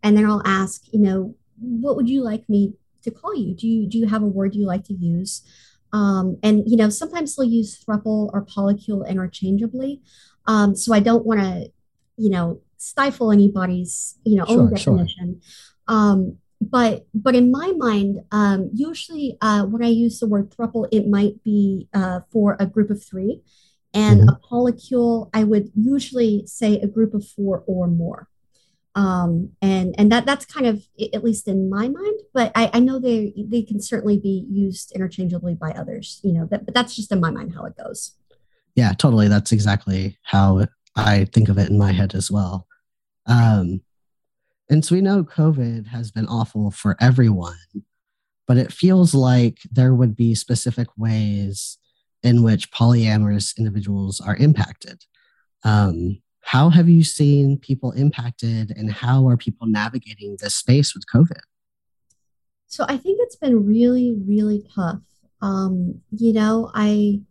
[0.01, 3.53] and then I'll ask, you know, what would you like me to call you?
[3.53, 5.43] Do you do you have a word you like to use?
[5.93, 10.01] Um, and you know, sometimes they'll use thruple or polycule interchangeably.
[10.45, 11.71] Um, so I don't want to,
[12.17, 15.41] you know, stifle anybody's you know sure, own definition.
[15.43, 15.95] Sure.
[15.95, 20.87] Um, but but in my mind, um, usually uh, when I use the word thruple,
[20.91, 23.41] it might be uh, for a group of three,
[23.93, 24.29] and mm-hmm.
[24.29, 28.27] a polycule, I would usually say a group of four or more.
[28.99, 30.83] Um, and and that that's kind of
[31.13, 34.91] at least in my mind, but I, I know they they can certainly be used
[34.91, 36.19] interchangeably by others.
[36.21, 38.17] You know, but that's just in my mind how it goes.
[38.75, 39.29] Yeah, totally.
[39.29, 40.65] That's exactly how
[40.97, 42.67] I think of it in my head as well.
[43.25, 43.81] Um,
[44.69, 47.55] and so we know COVID has been awful for everyone,
[48.47, 51.77] but it feels like there would be specific ways
[52.21, 55.05] in which polyamorous individuals are impacted.
[55.63, 61.03] Um, how have you seen people impacted and how are people navigating this space with
[61.13, 61.41] COVID?
[62.67, 65.01] So I think it's been really, really tough.
[65.41, 67.21] Um, you know, I,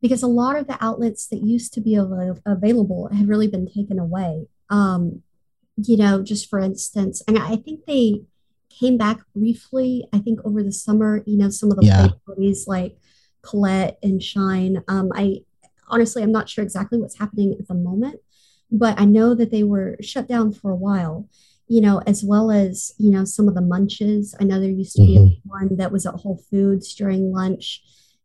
[0.00, 3.66] because a lot of the outlets that used to be av- available have really been
[3.66, 4.46] taken away.
[4.70, 5.22] Um,
[5.76, 8.22] you know, just for instance, and I think they
[8.68, 12.08] came back briefly, I think over the summer, you know, some of the Yeah.
[12.66, 12.98] like
[13.42, 14.82] Colette and Shine.
[14.88, 15.42] Um, I
[15.90, 18.20] honestly, I'm not sure exactly what's happening at the moment,
[18.70, 21.28] but I know that they were shut down for a while,
[21.66, 24.34] you know, as well as, you know, some of the munches.
[24.40, 25.40] I know there used to be Mhm.
[25.44, 27.82] one that was at Whole Foods during lunch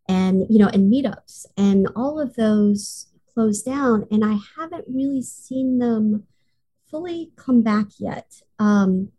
[0.07, 1.45] and, you know, and meetups.
[1.57, 4.05] And all of those closed down.
[4.11, 6.27] And I haven't really seen them
[6.89, 8.41] fully come back yet.
[8.59, 9.09] Um,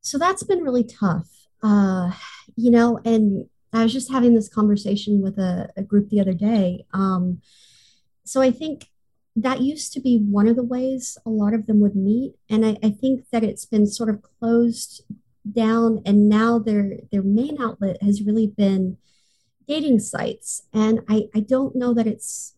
[0.00, 1.28] so that's been really tough.
[1.62, 2.12] Uh,
[2.56, 6.32] you know, and I was just having this conversation with a, a group the other
[6.32, 6.86] day.
[6.92, 7.40] Um,
[8.24, 8.88] so I think
[9.36, 12.34] that used to be one of the ways a lot of them would meet.
[12.50, 15.04] And I, I think that it's been sort of closed
[15.50, 18.98] down and now their their main outlet has really been
[19.66, 20.62] dating sites.
[20.72, 22.54] And I, I don't know that it's,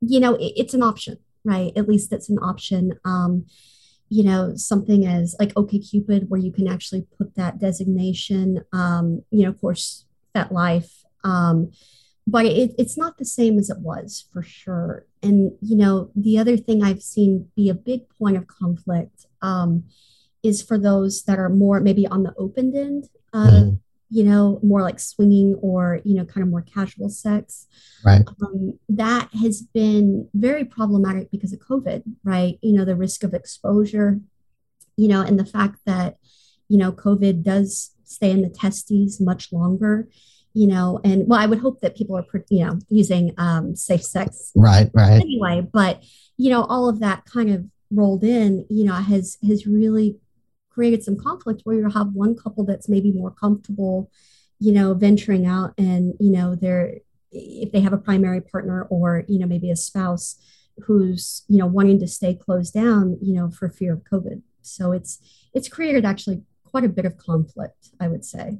[0.00, 1.72] you know, it, it's an option, right?
[1.76, 2.98] At least it's an option.
[3.04, 3.46] Um,
[4.08, 8.64] you know, something as like OkCupid, where you can actually put that designation.
[8.72, 11.04] Um, you know, of course, FetLife.
[11.24, 11.72] Um,
[12.26, 15.06] but it, it's not the same as it was for sure.
[15.22, 19.84] And, you know, the other thing I've seen be a big point of conflict um,
[20.42, 23.78] is for those that are more maybe on the open end, uh, Mhm.
[24.10, 27.66] you know, more like swinging or, you know, kind of more casual sex
[28.04, 28.24] Right.
[28.42, 32.58] um, that has been very problematic because of COVID, right?
[32.62, 34.20] You know, the risk of exposure,
[34.96, 36.18] you know, and the fact that,
[36.68, 40.08] you know, COVID does stay in the testes much longer,
[40.52, 44.02] you know, and well, I would hope that people are, you know, using um, safe
[44.02, 44.90] sex Right.
[44.92, 45.20] Right.
[45.20, 46.02] anyway, but,
[46.36, 50.18] you know, all of that kind of rolled in, you know, has, has really
[50.70, 54.10] created some conflict where you have one couple that's maybe more comfortable,
[54.58, 56.94] you know, venturing out and, you know, they're,
[57.32, 60.36] if they have a primary partner or, you know, maybe a spouse
[60.84, 64.42] who's, you know, wanting to stay closed down, you know, for fear of COVID.
[64.62, 65.20] So it's,
[65.54, 68.58] it's created actually quite a bit of conflict, I would say.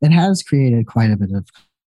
[0.00, 1.46] It has created quite a bit of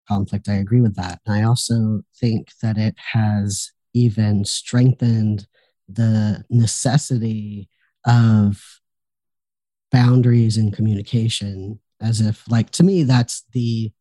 [0.07, 0.49] conflict.
[0.49, 1.19] I agree with that.
[1.25, 5.47] And I also think that it has even strengthened
[5.87, 7.69] the necessity
[8.05, 8.61] of
[9.91, 13.91] boundaries and communication as if like to me that's the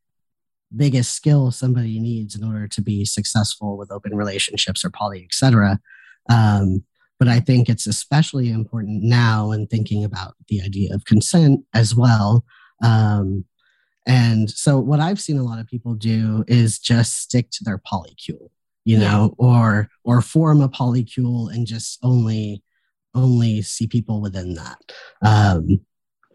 [0.75, 5.79] biggest skill somebody needs in order to be successful with open relationships or poly etc
[6.31, 6.83] um,
[7.23, 11.95] but i think it's especially important now in thinking about the idea of consent as
[11.95, 12.45] well
[12.83, 13.45] um,
[14.07, 17.79] and so what i've seen a lot of people do is just stick to their
[17.79, 18.49] polycule
[18.85, 19.05] you Yeah.
[19.13, 22.63] know or or form a polycule and just only
[23.15, 24.79] only see people within that
[25.33, 25.63] um,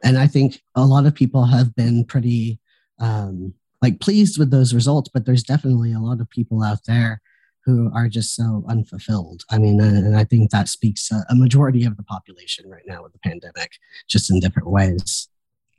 [0.05, 2.59] and i think a lot of people have been pretty
[2.99, 7.21] um, like pleased with those results but there's definitely a lot of people out there
[7.67, 11.35] who are just so unfulfilled i mean and and i think that speaks a, a
[11.35, 13.73] majority of the population right now with the pandemic
[14.07, 15.29] just in different ways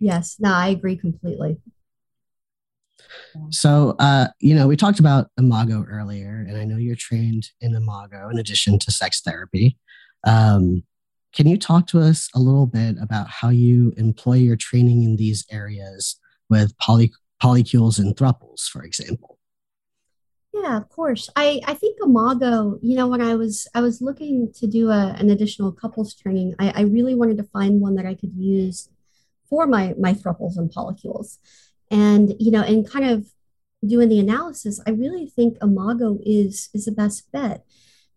[0.00, 1.58] Yes, no, I agree completely.
[3.50, 7.74] So, uh, you know, we talked about Imago earlier, and I know you're trained in
[7.74, 9.76] Imago in addition to sex therapy.
[10.24, 10.82] Um,
[11.34, 15.16] can you talk to us a little bit about how you employ your training in
[15.16, 19.37] these areas with poly- polycules and thruples, for example?
[20.52, 21.28] Yeah, of course.
[21.36, 25.14] I I think Imago, you know, when I was I was looking to do a,
[25.18, 28.88] an additional couples training, I, I really wanted to find one that I could use
[29.48, 31.38] for my my thruples and polycules.
[31.90, 33.26] And, you know, and kind of
[33.86, 37.64] doing the analysis, I really think Imago is is the best bet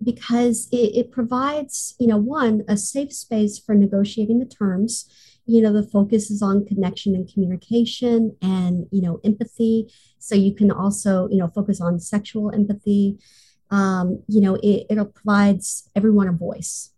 [0.04, 5.06] because it, it provides, you know, one, a safe space for negotiating the terms.
[5.46, 9.92] You know, the focus is on connection and communication and, you know, empathy.
[10.20, 13.18] So you can also, you know, focus on sexual empathy.
[13.70, 16.92] Um, you know, it, it provides everyone a voice.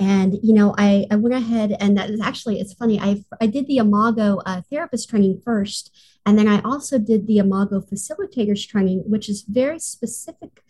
[0.00, 2.98] And, you know, I, I went ahead and that is actually, it's funny.
[2.98, 5.94] I, I did the Imago uh, therapist training first.
[6.24, 10.62] And then I also did the Imago facilitators training, which is very specific,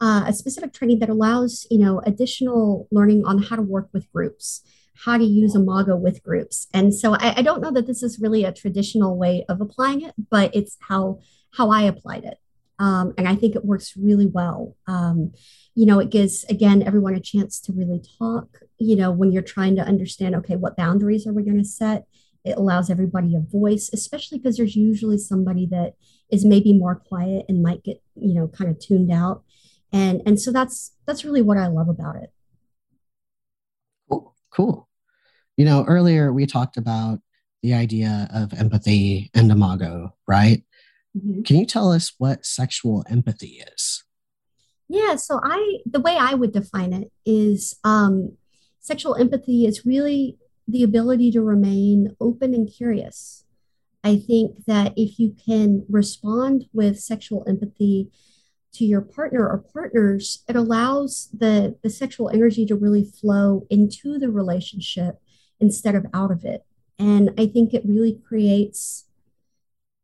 [0.00, 4.10] uh, a specific training that allows, you know, additional learning on how to work with
[4.12, 4.62] groups,
[5.04, 6.66] how to use Imago with groups.
[6.72, 10.02] And so I, I don't know that this is really a traditional way of applying
[10.02, 11.20] it, but it's how
[11.52, 12.38] how I applied it.
[12.78, 14.76] Um, and I think it works really well.
[14.86, 15.32] Um,
[15.74, 18.60] you know, it gives, again, everyone a chance to really talk.
[18.78, 22.06] You know, when you're trying to understand, okay, what boundaries are we going to set?
[22.44, 25.94] It allows everybody a voice, especially because there's usually somebody that
[26.30, 29.42] is maybe more quiet and might get, you know, kind of tuned out.
[29.92, 32.30] And, and so that's that's really what I love about it.
[34.10, 34.34] Cool.
[34.50, 34.85] Cool.
[35.56, 37.20] You know, earlier we talked about
[37.62, 40.62] the idea of empathy and imago, right?
[41.16, 41.42] Mm-hmm.
[41.42, 44.04] Can you tell us what sexual empathy is?
[44.88, 48.36] Yeah, so I the way I would define it is um,
[48.80, 50.36] sexual empathy is really
[50.68, 53.44] the ability to remain open and curious.
[54.04, 58.10] I think that if you can respond with sexual empathy
[58.74, 64.18] to your partner or partners, it allows the, the sexual energy to really flow into
[64.18, 65.16] the relationship
[65.60, 66.64] instead of out of it.
[66.98, 69.06] And I think it really creates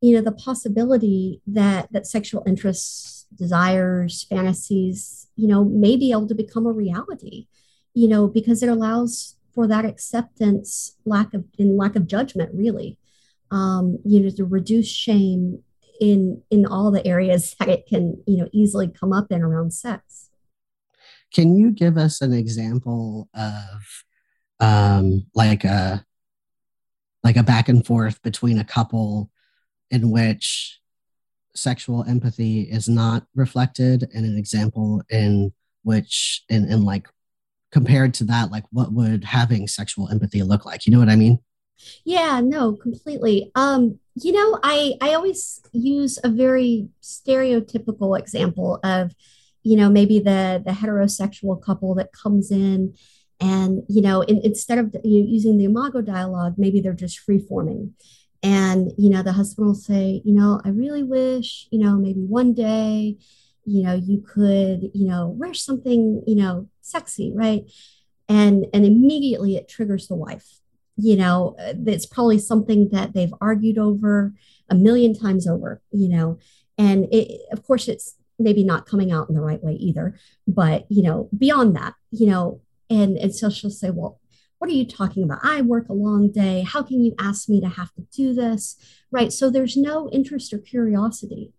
[0.02, 6.26] you know the possibility that that sexual interests desires fantasies you know may be able
[6.26, 7.46] to become a reality
[7.94, 12.98] you know because it allows for that acceptance lack of in lack of judgment really
[13.50, 15.62] um, you know to reduce shame
[16.00, 19.72] in in all the areas that it can you know easily come up in around
[19.72, 20.30] sex
[21.32, 24.04] can you give us an example of
[24.62, 26.06] um, like a
[27.24, 29.30] like a back and forth between a couple
[29.90, 30.80] in which
[31.54, 35.52] sexual empathy is not reflected and an example in
[35.82, 37.08] which in, in like
[37.70, 40.86] compared to that like what would having sexual empathy look like?
[40.86, 41.40] You know what i mean?
[42.04, 43.50] Yeah no completely.
[43.56, 49.12] Um you know i i always use a very stereotypical example of
[49.64, 52.94] you know maybe the the heterosexual couple that comes in
[53.42, 57.92] and you know in, instead of using the imago dialogue maybe they're just free forming
[58.42, 62.20] and you know the husband will say you know i really wish you know maybe
[62.20, 63.16] one day
[63.64, 67.70] you know you could you know wear something you know sexy right?
[68.28, 70.58] And and immediately it triggers the wife.
[70.96, 74.34] You know uh, it's probably something that they've argued over
[74.68, 76.38] a million times over you know?
[76.78, 80.18] And it, of course it's maybe not coming out in the right way either.
[80.46, 82.60] But you know beyond that you know
[82.92, 84.20] and and so she'll say well
[84.62, 85.40] what are you talking about?
[85.42, 86.62] I work a long day.
[86.62, 88.76] How can you ask me to have to do this?
[89.10, 89.32] Right.
[89.32, 91.52] So there's no interest or curiosity,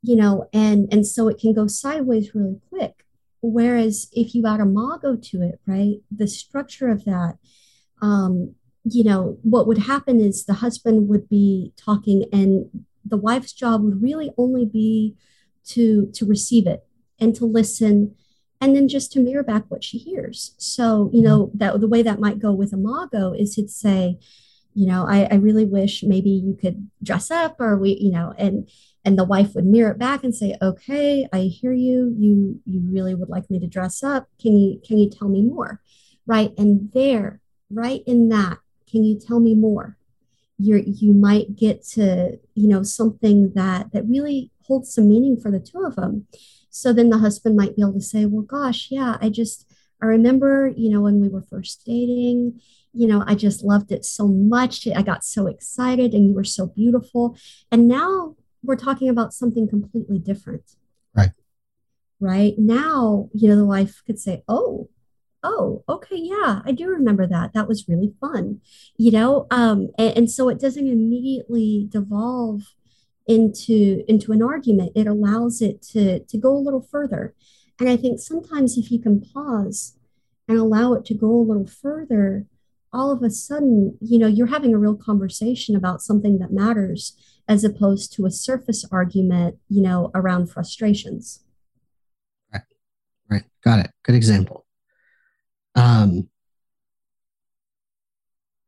[0.00, 3.04] you know, and and so it can go sideways really quick.
[3.42, 7.36] Whereas if you add imago to it, right, the structure of that,
[8.00, 13.52] um, you know, what would happen is the husband would be talking and the wife's
[13.52, 15.16] job would really only be
[15.66, 16.86] to to receive it
[17.20, 18.14] and to listen
[18.60, 20.54] and then just to mirror back what she hears.
[20.58, 21.58] So, you know, mm-hmm.
[21.58, 24.18] that the way that might go with Imago is to say,
[24.74, 28.34] you know, I, I really wish maybe you could dress up or we, you know,
[28.36, 28.68] and
[29.04, 32.14] and the wife would mirror it back and say, okay, I hear you.
[32.18, 34.28] You you really would like me to dress up.
[34.40, 35.80] Can you can you tell me more?
[36.26, 36.52] Right.
[36.58, 37.40] And there,
[37.70, 38.58] right in that,
[38.90, 39.96] can you tell me more?
[40.58, 45.50] You're you might get to, you know, something that that really holds some meaning for
[45.50, 46.26] the two of them
[46.76, 49.66] so then the husband might be able to say, well, gosh, yeah, I just,
[50.02, 52.60] I remember, you know, when we were first dating,
[52.92, 54.86] you know, I just loved it so much.
[54.86, 57.34] I got so excited and you were so beautiful.
[57.72, 60.76] And now we're talking about something completely different.
[61.14, 61.30] Right.
[62.20, 62.54] Right.
[62.58, 64.90] Now, you know, the wife could say, oh,
[65.42, 68.58] oh okay yeah i do remember that that was really fun
[68.96, 72.62] you know um and, and so it doesn't immediately devolve
[73.26, 77.34] into into an argument it allows it to to go a little further.
[77.80, 79.98] And i think sometimes if you can pause
[80.48, 82.46] and allow it to go a little further
[82.92, 87.16] all of a sudden you know you're having a real conversation about something that matters
[87.48, 91.42] as opposed to a surface argument you know around frustrations.
[92.52, 92.62] Right.
[93.28, 93.44] Right.
[93.62, 93.90] Got it.
[94.04, 94.64] Good example.
[95.74, 96.28] Um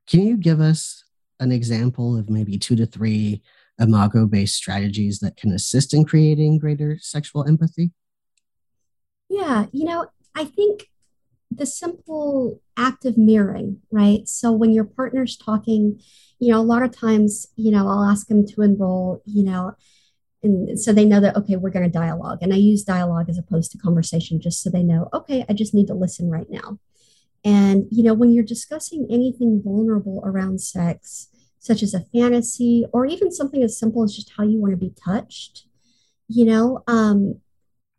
[0.09, 1.05] can you give us
[1.39, 3.43] an example of maybe two to three
[3.79, 7.93] imago based strategies that can assist in creating greater sexual empathy?
[9.29, 10.91] Yeah, you know, I think
[11.51, 14.29] the simple act of mirroring, right?
[14.29, 16.01] So when your partner's talking,
[16.39, 19.75] you know, a lot of times, you know, I'll ask them to enroll, you know,
[20.43, 23.39] and so they know that okay we're going to dialogue and i use dialogue as
[23.39, 26.79] opposed to conversation just so they know okay i just need to listen right now
[27.45, 33.07] and you know when you're discussing anything vulnerable around sex such as a fantasy or
[33.07, 35.67] even something as simple as just how you want to be touched
[36.29, 37.41] you know um,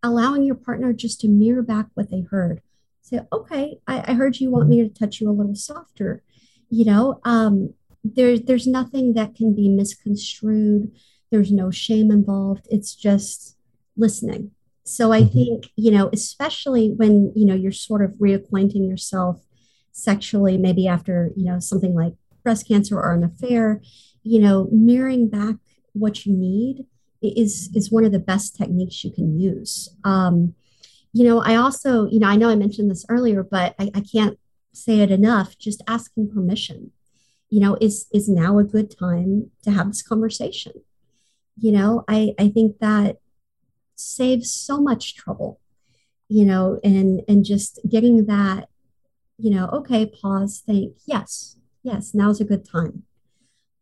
[0.03, 2.61] allowing your partner just to mirror back what they heard
[3.01, 6.23] say okay I, I heard you want me to touch you a little softer
[6.69, 10.91] you know um, there, there's nothing that can be misconstrued
[11.31, 12.67] There's no shame involved.
[12.71, 13.55] It's just
[13.95, 14.49] listening.
[14.83, 15.31] So I Mhm.
[15.31, 19.45] think, you know, especially when, you know, you're sort of reacquainting yourself
[19.91, 23.81] sexually, maybe after, you know, something like breast cancer or an affair,
[24.23, 25.55] you know, mirroring back
[25.93, 26.85] what you need
[27.21, 29.89] is is one of the best techniques you can use.
[30.03, 30.55] Um,
[31.11, 34.01] you know, I also, you know, I know I mentioned this earlier, but I, I
[34.01, 34.37] can't
[34.73, 35.57] say it enough.
[35.57, 36.91] Just asking permission.
[37.49, 40.73] You know, is is now a good time to have this conversation?
[41.57, 43.17] You know, I I think that
[43.95, 45.59] saves so much trouble.
[46.27, 48.69] You know, and and just getting that,
[49.39, 53.03] you know, okay, pause, think, yes, yes, now's a good time.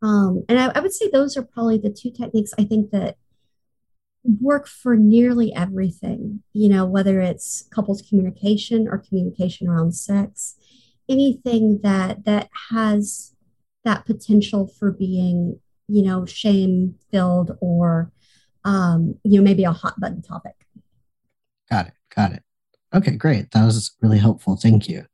[0.01, 3.17] Um, and I, I would say those are probably the two techniques I think that
[4.41, 10.55] work for nearly everything, you know, whether it's couples communication or communication around sex,
[11.09, 13.33] anything that that has
[13.85, 18.11] that potential for being, you know, shame filled or
[18.65, 20.55] um, you know, maybe a hot button topic.
[21.69, 21.93] Got it.
[22.13, 22.43] Got it.
[22.93, 23.51] Okay, great.
[23.51, 24.57] That was really helpful.
[24.57, 25.05] Thank you.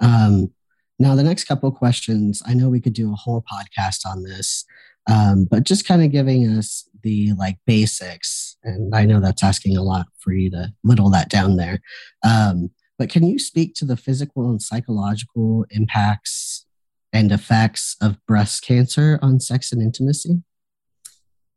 [0.00, 0.52] Um,
[0.98, 4.64] now, the next couple questions, I know we could do a whole podcast on this,
[5.10, 9.76] um, but just kind of giving us the like basics, and I know that's asking
[9.76, 11.80] a lot for you to whittle that down there.
[12.24, 16.66] Um, but can you speak to the physical and psychological impacts
[17.12, 20.42] and effects of breast cancer on sex and intimacy?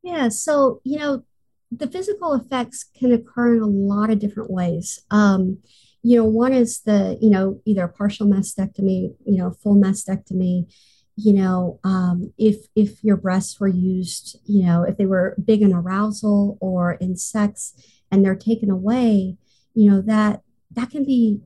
[0.01, 1.23] Yeah, so, you know,
[1.71, 4.99] the physical effects can occur in a lot of different ways.
[5.11, 5.59] Um,
[6.05, 10.71] you know, one is the, you know, either partial mastectomy, you know, full mastectomy,
[11.15, 15.63] you know, um, if if your breasts were used, you know, if they were big
[15.63, 17.73] in arousal or in sex
[18.11, 19.35] and they're taken away,
[19.73, 20.41] you know, that
[20.75, 21.41] that can be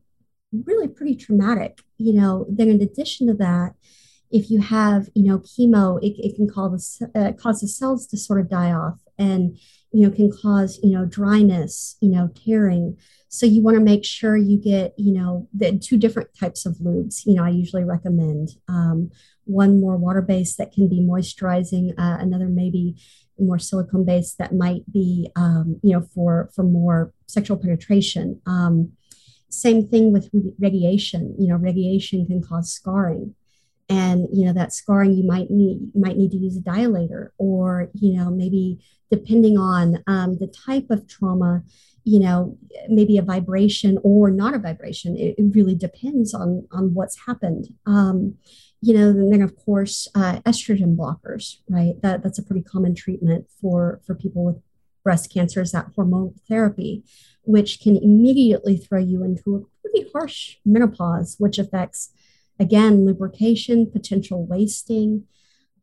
[0.51, 1.79] really pretty traumatic.
[1.97, 3.75] You know, then in addition to that,
[4.29, 8.05] if you have, you know, chemo, it, it can cause the, uh, cause the cells
[8.07, 9.59] to sort of die off and,
[9.91, 12.97] you know, can cause, you know, dryness, you know, tearing.
[13.27, 16.77] So you want to make sure you get, you know, the two different types of
[16.77, 17.25] lubes.
[17.25, 19.11] You know, I usually recommend um,
[19.43, 22.95] one more water based that can be moisturizing, uh, another maybe
[23.37, 28.41] more silicone based that might be, um, you know, for for more sexual penetration.
[28.45, 28.93] Um,
[29.49, 31.35] same thing with radiation.
[31.39, 33.35] You know, radiation can cause scarring
[33.89, 37.29] and you know that scarring you might need you might need to use a dilator
[37.37, 38.79] or you know maybe
[39.09, 41.63] depending on um, the type of trauma
[42.03, 45.15] you know maybe a vibration or not a vibration.
[45.15, 47.67] It, it really depends on on what's happened.
[47.85, 48.35] Um,
[48.81, 52.01] you know and then of course uh, estrogen blockers right?
[52.01, 54.61] That that's a pretty common treatment for for people with
[55.03, 57.03] breast cancer is that hormone therapy
[57.43, 62.11] which can immediately throw you into a pretty harsh menopause which affects
[62.59, 65.23] again, lubrication, potential wasting,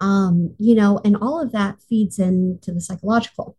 [0.01, 3.57] um, you know, and all of that feeds into the psychological.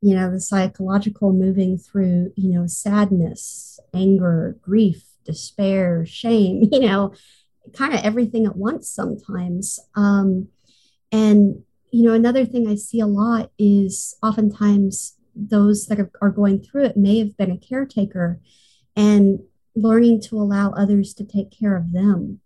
[0.00, 7.12] You know, the psychological moving through, you know, sadness, anger, grief, despair, shame, you know,
[7.74, 9.78] kind of everything at once sometimes.
[9.94, 10.48] Um,
[11.12, 11.62] and,
[11.92, 16.62] you know, another thing I see a lot is oftentimes those that are, are going
[16.62, 18.40] through it may have been a caretaker
[18.96, 19.40] and
[19.74, 22.40] learning to allow others to take care of them.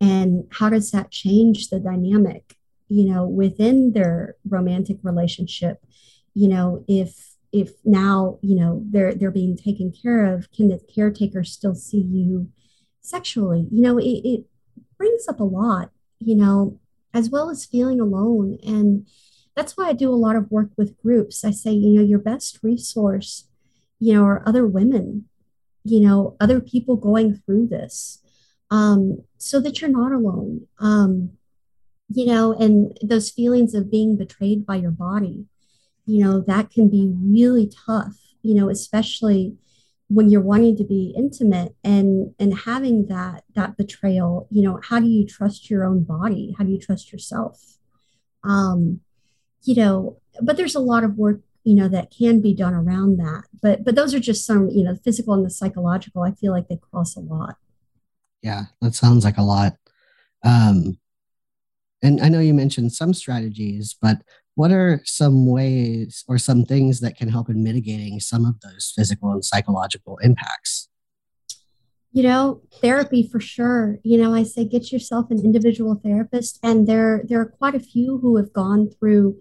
[0.00, 2.56] And how does that change the dynamic
[2.88, 5.84] you know within their romantic relationship?
[6.34, 10.80] You know if if now you know they're they're being taken care of can the
[10.94, 12.48] caretaker still see you
[13.00, 13.68] sexually?
[13.70, 14.44] You know it, it
[14.98, 16.78] brings up a lot you know
[17.14, 18.58] as well as feeling alone.
[18.64, 19.06] And
[19.54, 21.44] that's why i do a lot of work with groups.
[21.44, 23.48] I say you know your best resource
[24.00, 25.26] you know are other women
[25.84, 28.22] you know, other people going through this
[28.70, 30.66] um, so that you're not alone.
[30.78, 31.32] Um,
[32.08, 35.46] you know, and those feelings of being betrayed by your body,
[36.04, 39.56] you know, that can be really tough, you know, especially
[40.12, 45.00] when you're wanting to be intimate and and having that that betrayal you know how
[45.00, 47.78] do you trust your own body how do you trust yourself
[48.44, 49.00] um
[49.62, 53.18] you know but there's a lot of work you know that can be done around
[53.18, 53.44] that.
[53.60, 56.52] But but those are just some you know the physical and the psychological i feel
[56.52, 57.56] like they cross a lot.
[58.42, 59.76] Yeah that sounds like a lot.
[60.44, 60.98] Um
[62.02, 64.22] and i know you mentioned some strategies but
[64.54, 68.92] what are some ways or some things that can help in mitigating some of those
[68.94, 70.88] physical and psychological impacts?
[72.12, 73.98] You know therapy for sure.
[74.02, 77.80] You know i say get yourself an individual therapist and there there are quite a
[77.80, 79.40] few who have gone through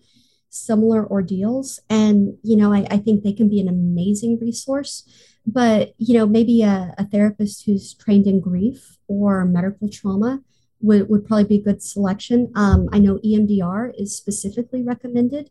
[0.51, 1.79] similar ordeals.
[1.89, 5.03] And, you know, I, I think they can be an amazing resource.
[5.45, 10.41] But, you know, maybe a, a therapist who's trained in grief or medical trauma
[10.81, 12.51] would, would probably be a good selection.
[12.55, 15.49] Um, I know EMDR is specifically recommended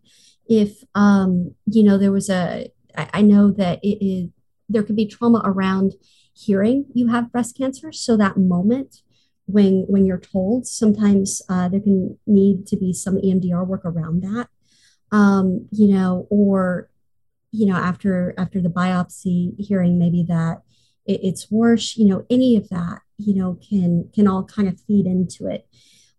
[0.51, 4.29] if um, you know there was a I, I know that it is
[4.69, 5.95] there could be trauma around
[6.35, 9.03] hearing you have breast cancer so that moment
[9.47, 14.23] when when you're told sometimes uh, there can need to be some emdr work around
[14.23, 14.49] that
[15.13, 16.89] um, you know or
[17.53, 20.63] you know after after the biopsy hearing maybe that
[21.07, 24.81] it, it's worse you know any of that you know can can all kind of
[24.81, 25.67] feed into it.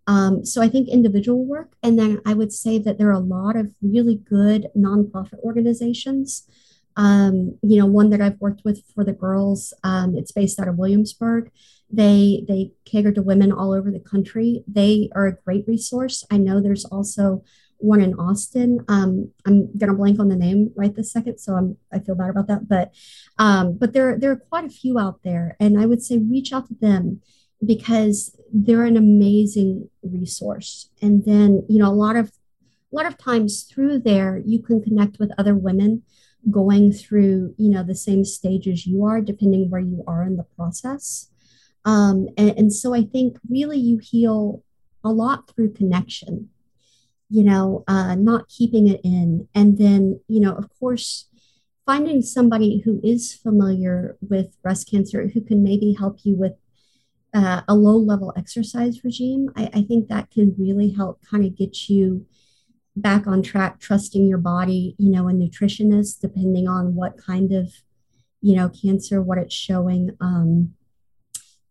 [0.08, 3.20] Um, so i think individual work and then i would say that there are a
[3.20, 6.48] lot of really good nonprofit organizations.
[6.98, 10.68] Um, you know one that i've worked with for the girls um, it's based out
[10.68, 11.50] of williamsburg.
[11.92, 14.64] They they cater to women all over the country.
[14.68, 16.26] They are a great resource.
[16.32, 17.44] I know there's also
[17.82, 18.84] one in Austin.
[18.88, 22.30] Um, I'm gonna blank on the name right this second, so I'm I feel bad
[22.30, 22.68] about that.
[22.68, 22.94] But
[23.38, 26.54] um, but there there are quite a few out there, and I would say reach
[26.54, 27.22] out to them
[27.66, 30.90] because they're an amazing resource.
[31.02, 32.32] And then you know a lot of
[32.92, 36.04] a lot of times through there you can connect with other women
[36.50, 40.46] going through you know the same stages you are, depending where you are in the
[40.56, 41.30] process.
[41.84, 44.64] Um, and, and so I think really you heal
[45.04, 46.50] a lot through connection
[47.32, 49.48] you know, uh, not keeping it in.
[49.56, 51.30] And then, you know, of course,
[51.86, 56.54] finding somebody who is familiar with breast cancer who can maybe help you with
[57.34, 61.56] uh, a low level exercise regime, I, I think that can really help kind of
[61.56, 62.26] get you
[62.98, 67.72] back on track, trusting your body, you know, a nutritionist, depending on what kind of,
[68.42, 70.18] you know, cancer, what it's showing.
[70.20, 70.74] Um,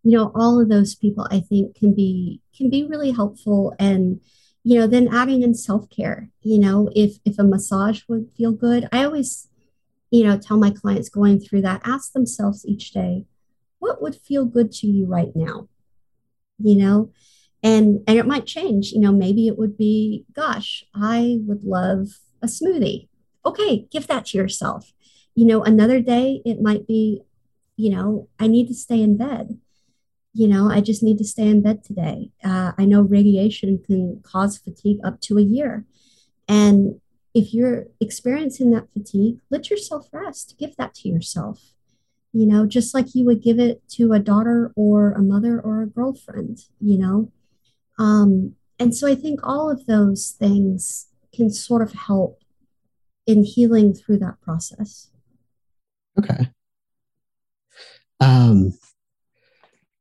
[0.02, 4.22] you know, all of those people I think can be can be really helpful and
[4.62, 8.88] you know then adding in self-care you know if if a massage would feel good.
[8.92, 9.48] I always
[10.10, 13.24] you know tell my clients going through that ask themselves each day
[13.78, 15.68] what would feel good to you right now?
[16.58, 17.12] You know
[17.62, 22.08] and and it might change you know maybe it would be gosh i would love
[22.42, 23.08] a smoothie.
[23.44, 24.92] Okay give that to yourself.
[25.34, 27.22] You know another day it might be
[27.76, 29.58] you know i need to stay in bed
[30.32, 32.30] you know, I just need to stay in bed today.
[32.44, 35.84] Uh, I know radiation can cause fatigue up to a year.
[36.48, 37.00] And
[37.34, 40.56] if you're experiencing that fatigue, let yourself rest.
[40.58, 41.72] Give that to yourself,
[42.32, 45.82] you know, just like you would give it to a daughter or a mother or
[45.82, 47.32] a girlfriend, you know.
[47.98, 52.42] Um, and so I think all of those things can sort of help
[53.26, 55.10] in healing through that process.
[56.18, 56.48] Okay.
[58.20, 58.72] Um,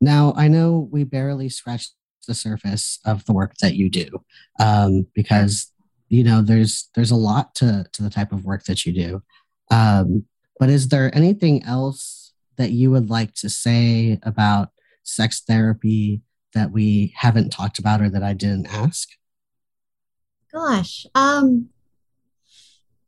[0.02, 1.94] now, I know we barely scratched
[2.28, 4.24] the surface of the work that you do
[4.60, 5.72] um, because
[6.10, 9.24] you know there's there's a lot to to the type of work that you do.
[9.72, 10.26] Um,
[10.60, 14.70] but is there anything else that you would like to say about
[15.04, 16.22] sex therapy
[16.54, 19.10] that we haven't talked about or that I didn't ask?
[20.52, 21.70] Gosh, um,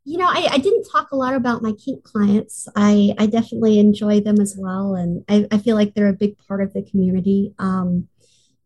[0.04, 2.68] you know, I, I didn't talk a lot about my kink clients.
[2.74, 4.94] I, I definitely enjoy them as well.
[4.94, 7.54] And I, I feel like they're a big part of the community.
[7.58, 8.08] Um,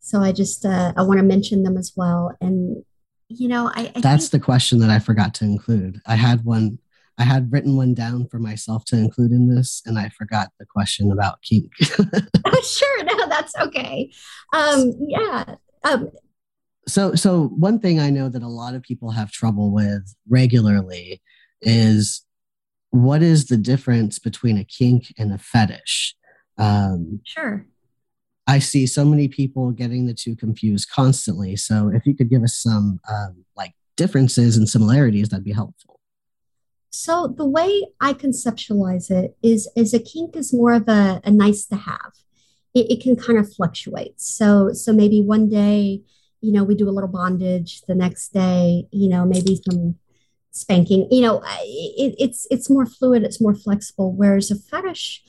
[0.01, 2.34] so I just, uh, I want to mention them as well.
[2.41, 2.84] And,
[3.28, 6.01] you know, I, I that's the question that I forgot to include.
[6.07, 6.78] I had one,
[7.18, 10.66] I had written one down for myself to include in this, and I forgot the
[10.66, 11.70] question about kink.
[11.99, 13.05] oh, sure.
[13.05, 14.11] No, that's okay.
[14.53, 15.57] Um, yeah.
[15.84, 16.11] Um,
[16.89, 21.20] so so one thing i know that a lot of people have trouble with regularly
[21.62, 22.26] is
[22.91, 26.14] what is the difference between a kink and a fetish?
[26.59, 27.66] Um, sure.
[28.47, 31.57] I see so many people getting the two confused constantly.
[31.57, 36.01] So if you could give us some um, like differences and similarities that'd be helpful.
[36.91, 41.30] So the way i conceptualize it is is a kink is more of a, a
[41.30, 42.12] nice to have.
[42.72, 44.20] It, it can kind of fluctuate.
[44.20, 46.03] So so maybe one day
[46.41, 49.97] you know, we do a little bondage the next day, you know, maybe some
[50.51, 54.12] spanking, you know, it, it's, it's more fluid, it's more flexible.
[54.12, 55.22] Whereas a fetish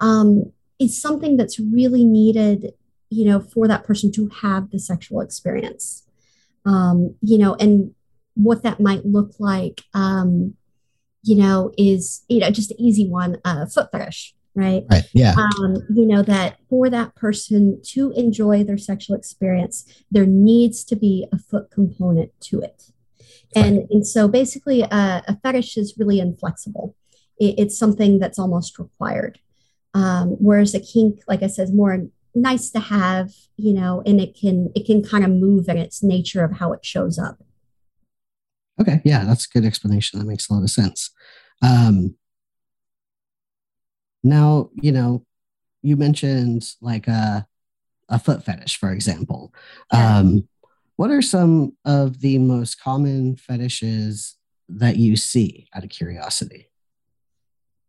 [0.00, 2.72] um, is something that's really needed,
[3.08, 6.06] you know, for that person to have the sexual experience,
[6.64, 7.94] um, you know, and
[8.34, 10.54] what that might look like, um,
[11.22, 14.84] you know, is, you know, just an easy one, uh, foot fetish, right?
[14.90, 15.04] Right.
[15.12, 15.34] Yeah.
[15.36, 20.96] Um, you know, that for that person to enjoy their sexual experience, there needs to
[20.96, 22.90] be a foot component to it.
[23.54, 23.86] And, right.
[23.90, 26.96] and so basically, uh, a fetish is really inflexible.
[27.38, 29.38] It, it's something that's almost required.
[29.94, 34.20] Um, whereas a kink, like I said, is more nice to have, you know, and
[34.20, 37.42] it can it can kind of move in its nature of how it shows up.
[38.80, 40.18] Okay, yeah, that's a good explanation.
[40.18, 41.10] That makes a lot of sense.
[41.62, 42.16] Um,
[44.26, 45.24] now, you know,
[45.82, 47.46] you mentioned like a,
[48.08, 49.54] a foot fetish, for example.
[49.92, 50.18] Yeah.
[50.18, 50.48] Um,
[50.96, 54.36] what are some of the most common fetishes
[54.68, 56.70] that you see out of curiosity?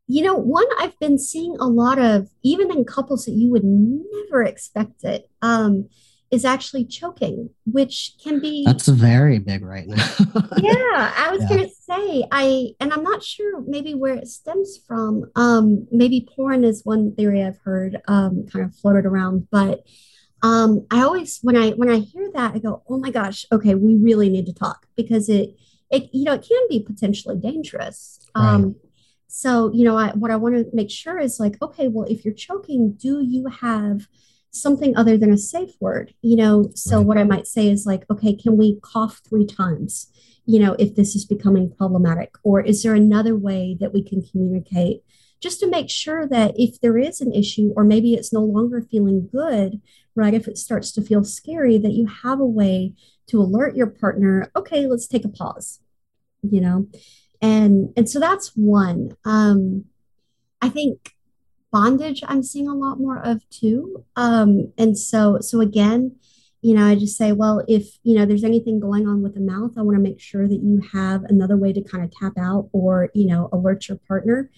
[0.08, 3.64] You know, one I've been seeing a lot of, even in couples that you would
[3.64, 5.90] never expect it, um,
[6.32, 8.64] is actually choking, which can be.
[8.66, 9.96] That's very big right now.
[10.58, 11.50] yeah, I was Yeah.
[11.50, 15.30] gonna say I, and I'm not sure maybe where it stems from.
[15.36, 19.84] Um, maybe porn is one theory I've heard, um, kind of floated around, but
[20.44, 23.76] um, I always when I when I hear that, I go, oh my gosh, okay,
[23.76, 25.56] we really need to talk because it
[25.90, 28.20] it you know it can be potentially dangerous.
[28.36, 28.44] Right.
[28.56, 28.76] Um,
[29.28, 32.24] so you know, I, what I want to make sure is like, okay, well, if
[32.26, 34.08] you're choking, do you have
[34.52, 36.14] something other than a safe word?
[36.22, 37.06] You know, so Right.
[37.06, 40.12] what I might say is like, okay, can we cough three times?
[40.46, 44.22] You know, if this is becoming problematic, or is there another way that we can
[44.22, 45.04] communicate?
[45.40, 48.82] Just to make sure that if there is an issue, or maybe it's no longer
[48.82, 49.82] feeling good,
[50.16, 50.34] right?
[50.34, 52.94] If it starts to feel scary, that you have a way
[53.28, 55.80] to alert your partner, okay, let's take a pause,
[56.42, 56.88] you know?
[57.42, 59.16] And and so that's one.
[59.26, 59.86] Um,
[60.60, 61.14] I think
[61.72, 64.06] bondage I'm seeing a lot more of too.
[64.16, 66.16] Um, and so so again,
[66.62, 69.42] you know, I just say, well, if you know there's anything going on with the
[69.42, 72.34] mouth, I want to make sure that you have another way to kind of tap
[72.40, 74.50] out or you know alert your partner.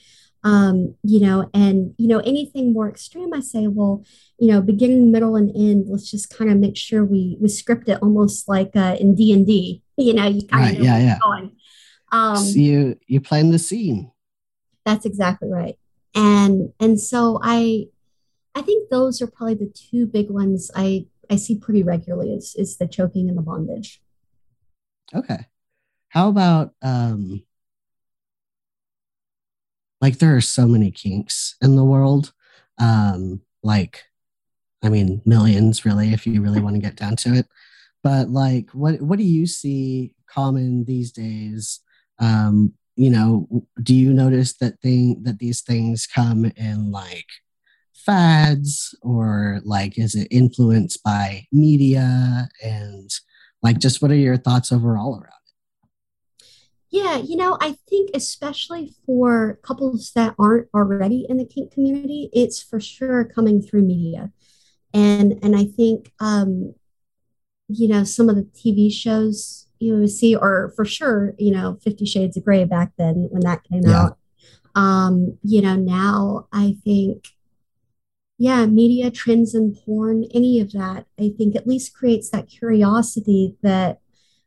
[0.41, 4.05] Um, you know, and you know anything more extreme, I say, well,
[4.37, 5.87] you know, beginning, middle, and end.
[5.89, 9.33] Let's just kind of make sure we we script it almost like uh, in D
[9.33, 9.83] and D.
[9.99, 11.17] You know, you kind Right, of know yeah, yeah.
[11.21, 11.51] going.
[12.13, 14.11] Um, So you you plan the scene.
[14.85, 15.75] that's exactly right.
[16.15, 17.85] And and so I
[18.55, 22.55] I think those are probably the two big ones I I see pretty regularly is
[22.57, 24.01] is the choking and the bondage.
[25.13, 25.45] Okay.
[26.09, 27.43] How about um
[30.01, 32.33] like there are so many kinks in the world.
[32.79, 34.05] Um like
[34.83, 37.47] I mean millions really if you really want to get down to it.
[38.01, 41.81] But like what what do you see common these days?
[42.17, 43.47] Um you know,
[43.81, 47.27] do you notice that thing that these things come in like
[47.93, 53.09] fads or like is it influenced by media and
[53.63, 56.43] like just what are your thoughts overall around it?
[56.89, 62.29] Yeah, you know, I think especially for couples that aren't already in the kink community,
[62.33, 64.33] it's for sure coming through media.
[64.93, 66.73] And and I think um,
[67.69, 72.05] you know, some of the TV shows you see, or for sure, you know, Fifty
[72.05, 74.03] Shades of Grey back then when that came Yeah.
[74.03, 74.17] out.
[74.75, 77.27] Um, you know, now I think,
[78.37, 83.55] yeah, media trends and porn, any of that, I think at least creates that curiosity
[83.61, 83.99] that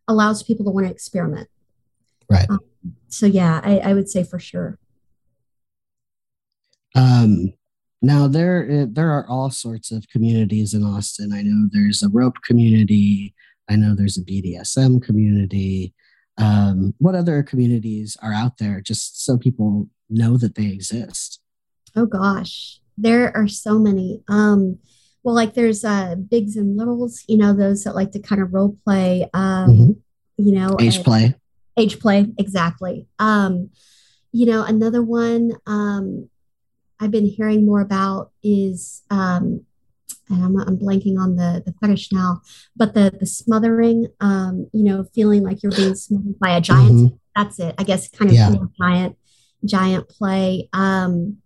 [0.06, 1.48] allows people to want to experiment.
[2.30, 2.48] Right.
[2.48, 2.60] Um,
[3.08, 4.78] so yeah, I, I would say for sure.
[6.94, 7.52] Um,
[8.00, 11.32] now there eh, there are all sorts of communities in Austin.
[11.32, 13.34] I know there's a rope community.
[13.70, 15.94] I know there's a BDSM community.
[16.38, 18.80] Um, what other communities are out there?
[18.80, 21.40] Just so people know that they exist.
[21.94, 24.22] Oh gosh, there are so many.
[24.28, 24.78] Um,
[25.22, 28.52] well, like there's uh bigs and littles, you know, those that like to kind of
[28.52, 29.96] role play, um, Mhm.
[30.38, 31.34] you know, Age uh, play.
[31.76, 33.06] age play, exactly.
[33.18, 33.70] Um,
[34.32, 36.28] you know, another one um
[36.98, 39.64] I've been hearing more about is um
[40.28, 42.40] and I'm, I'm blanking on the the fetish now,
[42.76, 46.92] but the the smothering, um, you know, feeling like you're being smothered by a giant.
[46.92, 47.18] Mhm.
[47.36, 47.74] That's it.
[47.78, 48.54] I guess kind of Yeah.
[48.78, 49.16] giant
[49.64, 50.68] giant play.
[50.72, 51.38] Um,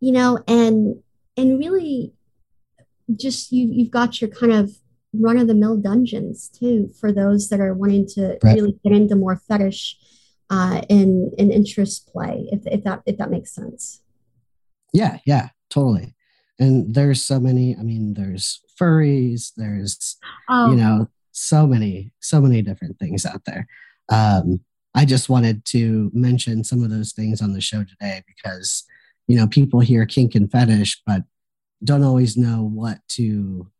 [0.00, 0.96] you know, and
[1.36, 2.12] and really
[3.14, 4.72] just you you've got your kind of
[5.12, 8.54] run of the mill dungeons too for those that are wanting to Right.
[8.56, 9.96] really get into more fetish
[10.50, 14.00] uh and and interest play if if that if that makes sense.
[14.92, 16.15] Yeah, yeah, totally.
[16.58, 17.76] And there's so many.
[17.76, 19.52] I mean, there's furries.
[19.56, 20.16] There's
[20.48, 23.68] Oh, you know so many so many different things out there
[24.08, 24.58] um,
[24.94, 28.84] i just wanted to mention some of those things on the show today because
[29.26, 31.22] you know people hear kink and fetish but
[31.84, 33.70] don't always know what to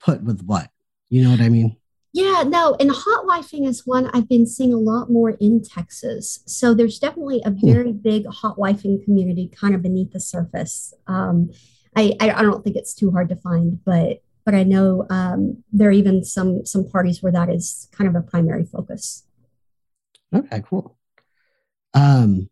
[0.00, 0.70] put with what
[1.10, 1.76] you know what i mean
[2.12, 6.40] Yeah, no, and hot wifing is one I've been seeing a lot more in Texas.
[6.46, 10.92] So there's definitely a very big hot wifing community kind of beneath the surface.
[11.06, 11.50] Um,
[11.94, 15.62] I, I I don't think it's too hard to find, but but I know um,
[15.72, 19.24] there are even some some parties where that is kind of a primary focus.
[20.34, 20.96] okay cool
[21.94, 22.48] um,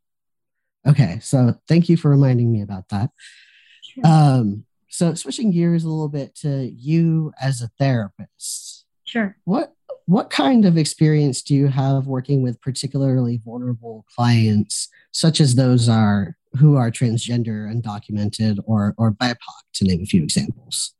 [0.86, 3.10] okay so thank you for reminding me about that
[3.82, 4.06] Sure.
[4.06, 9.36] um, so switching gears a little bit to you as a therapist Sure.
[9.44, 9.72] what
[10.06, 15.88] what kind of experience do you have working with particularly vulnerable clients such as those
[15.88, 20.94] are who are transgender undocumented or or bipoc to name a few examples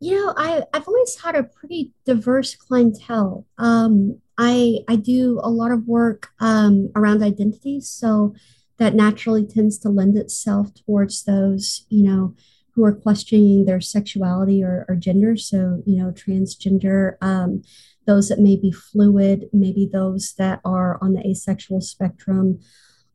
[0.00, 3.46] You know, I, I've always had a pretty diverse clientele.
[3.58, 8.34] Um, I I do a lot of work um, around identity, so
[8.78, 12.34] that naturally tends to lend itself towards those, you know,
[12.74, 15.36] who are questioning their sexuality or, or gender.
[15.36, 17.62] So, you know, transgender, um,
[18.06, 22.60] those that may be fluid, maybe those that are on the asexual spectrum.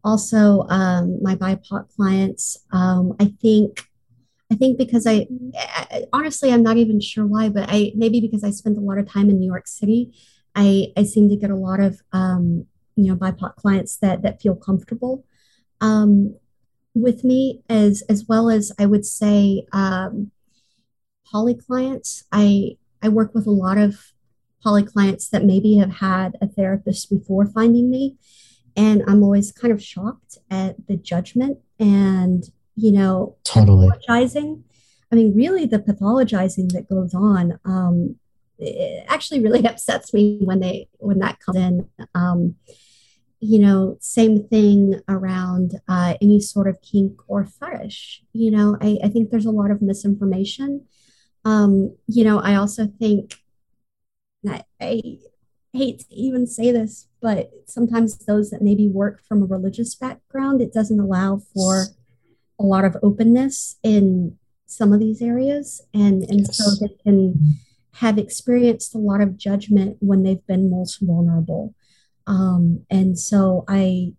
[0.06, 3.88] Also, um, my BIPOC clients, um, I think
[4.52, 5.28] I think because I,
[5.58, 9.00] I, honestly I'm not even sure why, but I maybe because I spent a lot
[9.00, 10.14] of time in New York City,
[10.54, 14.42] I I seem to get a lot of um, you know BIPOC clients that that
[14.42, 15.26] feel comfortable
[15.82, 16.36] um,
[16.94, 20.32] with me as as well as I would say um,
[21.26, 22.24] poly clients.
[22.32, 24.12] I I work with a lot of
[24.64, 28.18] poly clients that maybe have had a therapist before finding me,
[28.76, 32.44] and I'm always kind of shocked at the judgment and
[32.76, 34.64] you know, totally pathologizing.
[35.12, 38.18] I mean, really, the pathologizing that goes on um,
[38.58, 41.90] it actually really upsets me when they when that comes in.
[42.14, 42.56] Um,
[43.40, 48.24] you know, same thing around uh, any sort of kink or fetish.
[48.34, 50.86] You know, I, I think there's a lot of misinformation.
[51.44, 53.36] Um, you know, I also think
[54.48, 55.20] I, I
[55.76, 60.62] hate to even say this, but sometimes those that maybe work from a religious background,
[60.62, 61.86] it doesn't allow for
[62.60, 66.58] a lot of openness in some of these areas and and yes.
[66.58, 67.56] so they can
[67.94, 71.74] have experienced a lot of judgment when they've been most vulnerable
[72.28, 74.12] um, and so i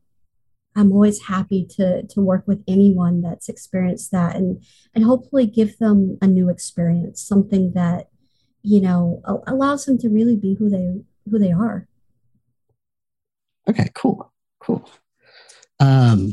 [0.77, 4.63] i'm always happy to to work with anyone that's experienced that and
[4.95, 8.09] and hopefully give them a new experience something that
[8.63, 11.01] you know allows them to really be who they
[11.31, 11.87] who they are
[13.69, 14.89] okay cool cool
[15.81, 16.33] um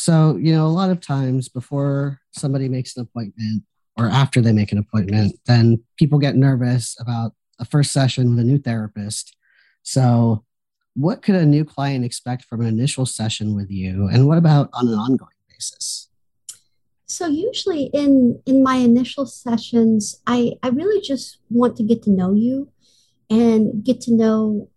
[0.00, 3.64] so, you know, a lot of times before somebody makes an appointment
[3.98, 8.38] or after they make an appointment, then people get nervous about a first session with
[8.38, 9.36] a new therapist.
[9.82, 10.42] So,
[10.94, 14.08] what could a new client expect from an initial session with you?
[14.08, 16.08] And what about on an ongoing basis?
[17.06, 22.10] So usually in in my initial sessions, I I really just want to get to
[22.10, 22.70] know you
[23.30, 24.68] and get to know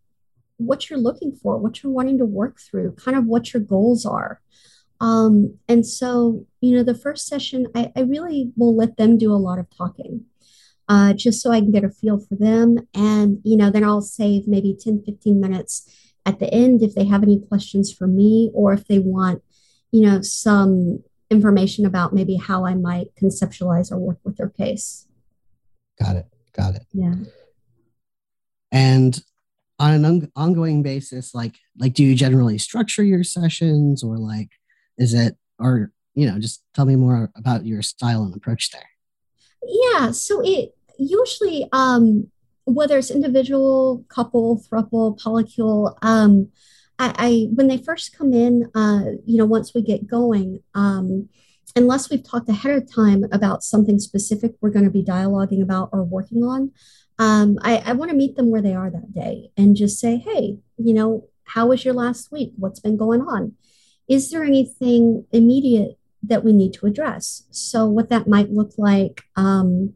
[0.58, 4.06] what you're looking for, what you're wanting to work through, kind of what your goals
[4.06, 4.40] are.
[5.02, 9.34] Um, and so, you know, the first session, I, I really will let them do
[9.34, 10.26] a lot of talking.
[10.90, 12.78] Uh, just so I can get a feel for them.
[12.94, 15.90] And, you know, then I'll save maybe 10, 15 minutes
[16.26, 19.42] at the end if they have any questions for me or if they want,
[19.92, 25.08] you know, some information about maybe how I might conceptualize or work with their case.
[26.00, 26.28] Got it.
[26.54, 26.86] Got it.
[26.92, 27.16] Yeah.
[28.74, 29.18] And
[29.80, 34.50] on an on- ongoing basis, like, like, do you generally structure your sessions or like,
[34.98, 38.90] is it, or, you know, just tell me more about your style and approach there.
[39.66, 40.12] Yeah.
[40.12, 42.30] So it usually, um,
[42.66, 46.50] whether it's individual, couple, thruple, polycule, um,
[47.00, 51.30] I, I, when they first come in, uh, you know, once we get going, um,
[51.76, 55.90] unless we've talked ahead of time about something specific we're going to be dialoguing about
[55.92, 56.72] or working on,
[57.20, 60.18] um, I, I want to meet them where they are that day and just say,
[60.18, 62.54] hey, you know, how was your last week?
[62.58, 63.56] What's been going on?
[64.08, 67.44] is there anything immediate that we need to address?
[67.52, 69.94] So, what that might look like um,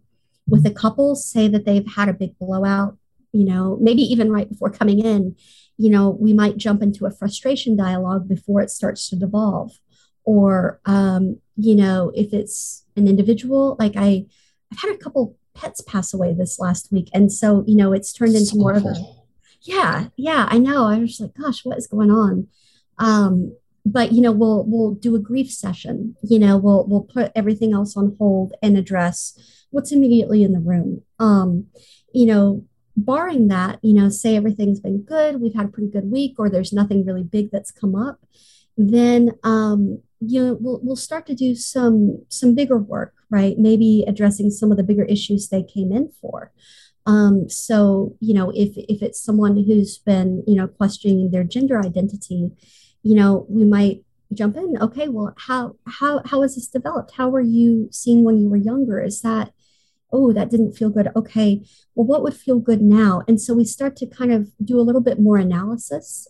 [0.47, 2.97] with a couple, say that they've had a big blowout,
[3.33, 5.35] you know, maybe even right before coming in,
[5.77, 9.77] you know, we might jump into a frustration dialogue before it starts to devolve.
[10.23, 14.25] Or, um, you know, if it's an individual, like I,
[14.71, 17.09] I've had a couple pets pass away this last week.
[17.13, 18.95] And so, you know, it's turned into more of a,
[19.61, 20.85] yeah, yeah, I know.
[20.85, 22.47] I was like, gosh, what is going on?
[22.99, 23.55] Um,
[23.87, 27.73] but you know we'll we'll do a grief session you know we'll we'll put everything
[27.73, 31.65] else on hold and address what's immediately in the room um
[32.13, 36.11] you know barring that you know say everything's been good we've had a pretty good
[36.11, 38.19] week or there's nothing really big that's come up
[38.75, 44.03] then um you know we'll, we'll start to do some some bigger work right maybe
[44.07, 46.51] addressing some of the bigger issues they came in for
[47.05, 51.79] um, so you know if if it's someone who's been you know questioning their gender
[51.79, 52.51] identity
[53.07, 54.03] you know, we might
[54.33, 54.77] jump in.
[54.81, 57.11] Okay, well, how how how has this developed?
[57.11, 59.01] How were you seeing when you were younger?
[59.01, 59.51] Is that
[60.11, 61.09] oh, that didn't feel good.
[61.15, 61.61] Okay,
[61.95, 63.23] well, what would feel good now?
[63.27, 66.27] And so we start to kind of do a little bit more analysis,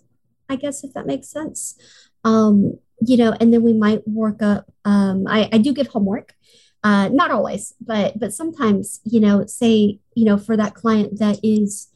[0.49, 1.79] I guess, if that makes sense.
[2.23, 4.71] Um, you know, and then we might work up.
[4.85, 6.33] Um, I, I do get homework,
[6.83, 11.39] uh, not always, but but sometimes, you know, say, you know, for that client that
[11.43, 11.89] is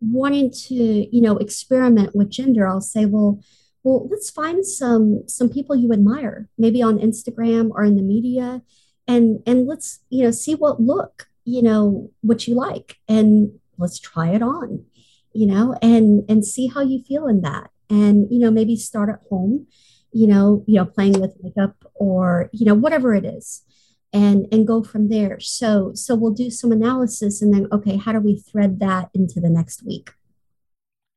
[0.00, 3.40] wanting to, you know, experiment with gender, I'll say, well,
[3.82, 8.60] well let's find some some people you admire maybe on instagram or in the media
[9.06, 14.00] and and let's you know see what look you know what you like and let's
[14.00, 14.84] try it on
[15.32, 17.70] you know, and and see how you feel in that.
[17.90, 19.66] And, you know, maybe start at home,
[20.12, 23.62] you know, you know, playing with makeup or, you know, whatever it is.
[24.10, 25.38] And and go from there.
[25.38, 29.38] So so we'll do some analysis and then okay, how do we thread that into
[29.38, 30.10] the next week?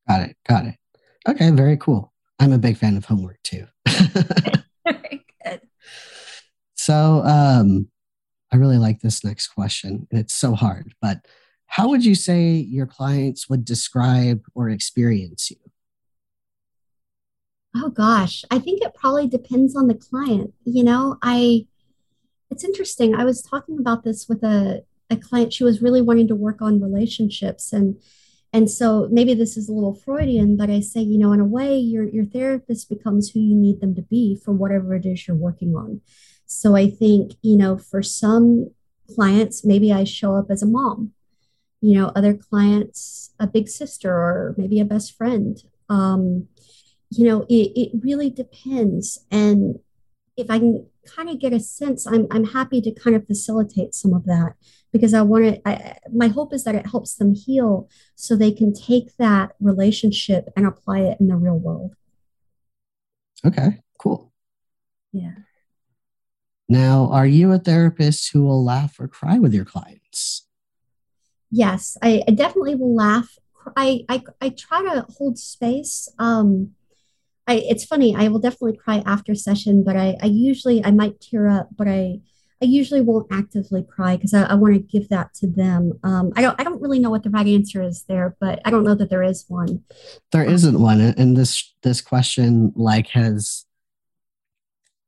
[0.09, 0.35] Got it.
[0.45, 0.75] Got it.
[1.25, 2.11] Okay, very cool.
[2.37, 3.65] I'm a big fan of homework too.
[3.87, 5.61] very good.
[6.75, 7.87] So um
[8.51, 11.25] I really like this next question, and it's so hard, but
[11.71, 15.70] how would you say your clients would describe or experience you?
[17.75, 20.53] Oh gosh, I think it probably depends on the client.
[20.65, 21.67] You know, I
[22.49, 23.15] it's interesting.
[23.15, 25.53] I was talking about this with a, a client.
[25.53, 28.01] She was really wanting to work on relationships and
[28.53, 31.45] and so maybe this is a little Freudian, but I say, you know, in a
[31.45, 35.27] way, your your therapist becomes who you need them to be for whatever it is
[35.27, 36.01] you're working on.
[36.45, 38.71] So I think, you know, for some
[39.15, 41.13] clients, maybe I show up as a mom.
[41.79, 45.57] You know, other clients, a big sister or maybe a best friend.
[45.89, 46.47] Um,
[47.11, 49.25] you know, it, it really depends.
[49.29, 49.79] And
[50.37, 53.93] if I can kind of get a sense, I'm, I'm happy to kind of facilitate
[53.93, 54.53] some of that
[54.93, 58.73] because I want to, my hope is that it helps them heal so they can
[58.73, 61.95] take that relationship and apply it in the real world.
[63.45, 64.31] Okay, cool.
[65.11, 65.33] Yeah.
[66.69, 70.47] Now, are you a therapist who will laugh or cry with your clients?
[71.49, 73.37] Yes, I, I definitely will laugh.
[73.75, 76.07] I, I, I try to hold space.
[76.17, 76.71] Um,
[77.47, 78.15] I, it's funny.
[78.15, 81.87] I will definitely cry after session, but I, I usually I might tear up, but
[81.87, 82.19] I
[82.61, 85.93] I usually won't actively cry because I, I want to give that to them.
[86.03, 88.69] Um, I don't I don't really know what the right answer is there, but I
[88.69, 89.83] don't know that there is one.
[90.31, 93.65] There isn't one, and this this question like has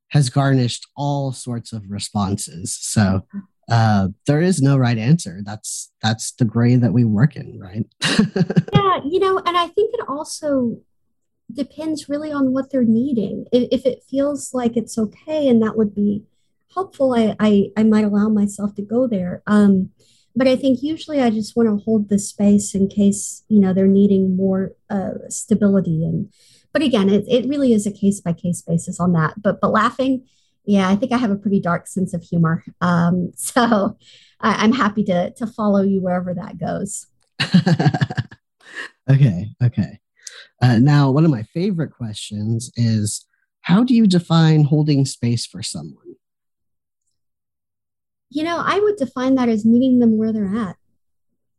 [0.09, 2.75] has garnished all sorts of responses.
[2.75, 3.25] So
[3.69, 5.41] uh, there is no right answer.
[5.43, 7.85] That's that's the gray that we work in, right?
[8.73, 10.79] yeah, you know, and I think it also
[11.55, 13.45] depends really on what they're needing.
[13.51, 16.23] If, it feels like it's okay and that would be
[16.73, 19.43] helpful, I, I, I might allow myself to go there.
[19.47, 19.91] Um,
[20.35, 23.73] but I think usually I just want to hold the space in case, you know,
[23.73, 26.03] they're needing more uh, stability.
[26.03, 26.33] And,
[26.71, 29.41] but again, it, it really is a case by case basis on that.
[29.41, 30.25] But, but laughing,
[30.65, 32.63] yeah, I think I have a pretty dark sense of humor.
[32.81, 33.97] Um, so
[34.39, 37.07] I, I'm happy to, to follow you wherever that goes.
[39.09, 39.49] okay.
[39.63, 39.99] Okay.
[40.61, 43.25] Uh, now, one of my favorite questions is
[43.61, 46.15] how do you define holding space for someone?
[48.29, 50.75] You know, I would define that as meeting them where they're at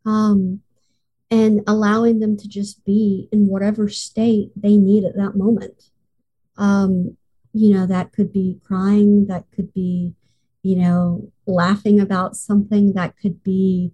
[0.05, 0.61] um,
[1.31, 5.91] and allowing them to just be in whatever state they need at that moment.
[6.57, 7.17] Um,
[7.53, 10.15] you know, that could be crying, that could be,
[10.63, 13.93] you know, laughing about something, that could be,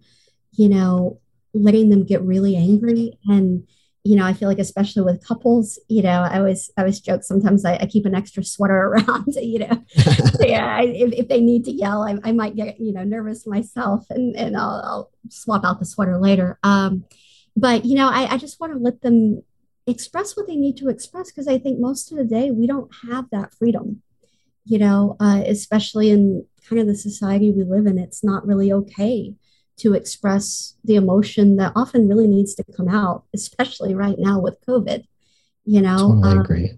[0.52, 1.20] you know,
[1.52, 3.66] letting them get really angry and
[4.02, 7.22] you know, I feel like especially with couples, you know, I always I always joke
[7.22, 9.84] sometimes I, I keep an extra sweater around, you know.
[10.40, 13.46] yeah, I, if, if they need to yell, I, I might get you know nervous
[13.46, 16.58] myself, and and I'll, I'll swap out the sweater later.
[16.62, 17.04] Um,
[17.56, 19.42] but you know, I, I just want to let them
[19.86, 22.90] express what they need to express because I think most of the day we don't
[23.10, 24.02] have that freedom,
[24.64, 27.98] you know, uh, especially in kind of the society we live in.
[27.98, 29.34] It's not really okay
[29.80, 34.60] to express the emotion that often really needs to come out, especially right now with
[34.66, 35.04] COVID.
[35.64, 36.72] You know, totally um, agree.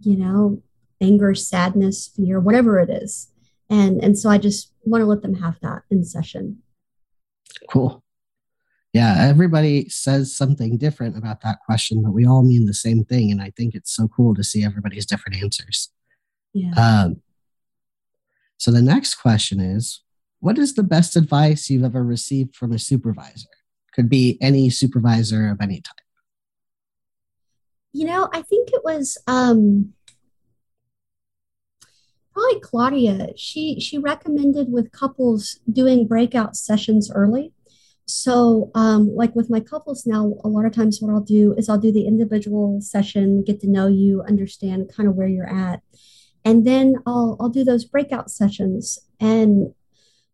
[0.00, 0.62] You know,
[1.00, 3.30] anger, sadness, fear, whatever it is.
[3.68, 6.62] And and so I just want to let them have that in session.
[7.70, 8.02] Cool.
[8.92, 13.30] Yeah, everybody says something different about that question, but we all mean the same thing.
[13.30, 15.90] And I think it's so cool to see everybody's different answers.
[16.54, 16.70] Yeah.
[16.78, 17.20] Um,
[18.56, 20.00] so the next question is
[20.40, 23.48] what is the best advice you've ever received from a supervisor?
[23.94, 25.94] Could be any supervisor of any type.
[27.92, 29.94] You know, I think it was um,
[32.34, 33.28] probably Claudia.
[33.36, 37.52] She she recommended with couples doing breakout sessions early.
[38.04, 41.68] So, um, like with my couples now, a lot of times what I'll do is
[41.68, 45.80] I'll do the individual session, get to know you, understand kind of where you're at,
[46.44, 48.98] and then I'll I'll do those breakout sessions.
[49.18, 49.74] And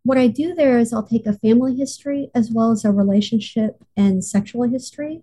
[0.05, 3.84] what I do there is I'll take a family history as well as a relationship
[3.96, 5.22] and sexual history.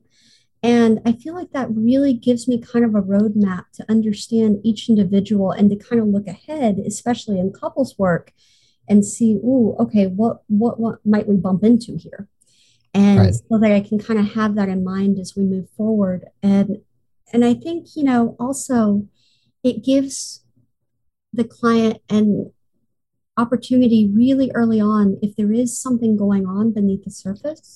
[0.62, 4.90] And I feel like that really gives me kind of a roadmap to understand each
[4.90, 8.34] individual and to kind of look ahead, especially in couples work,
[8.88, 12.28] and see, ooh, okay, what what what might we bump into here?
[12.94, 13.34] And right.
[13.34, 16.26] so that I can kind of have that in mind as we move forward.
[16.44, 16.82] And
[17.32, 19.08] and I think, you know, also
[19.64, 20.44] it gives
[21.32, 22.52] the client and
[23.42, 27.70] opportunity really early on if there is something going on beneath the surface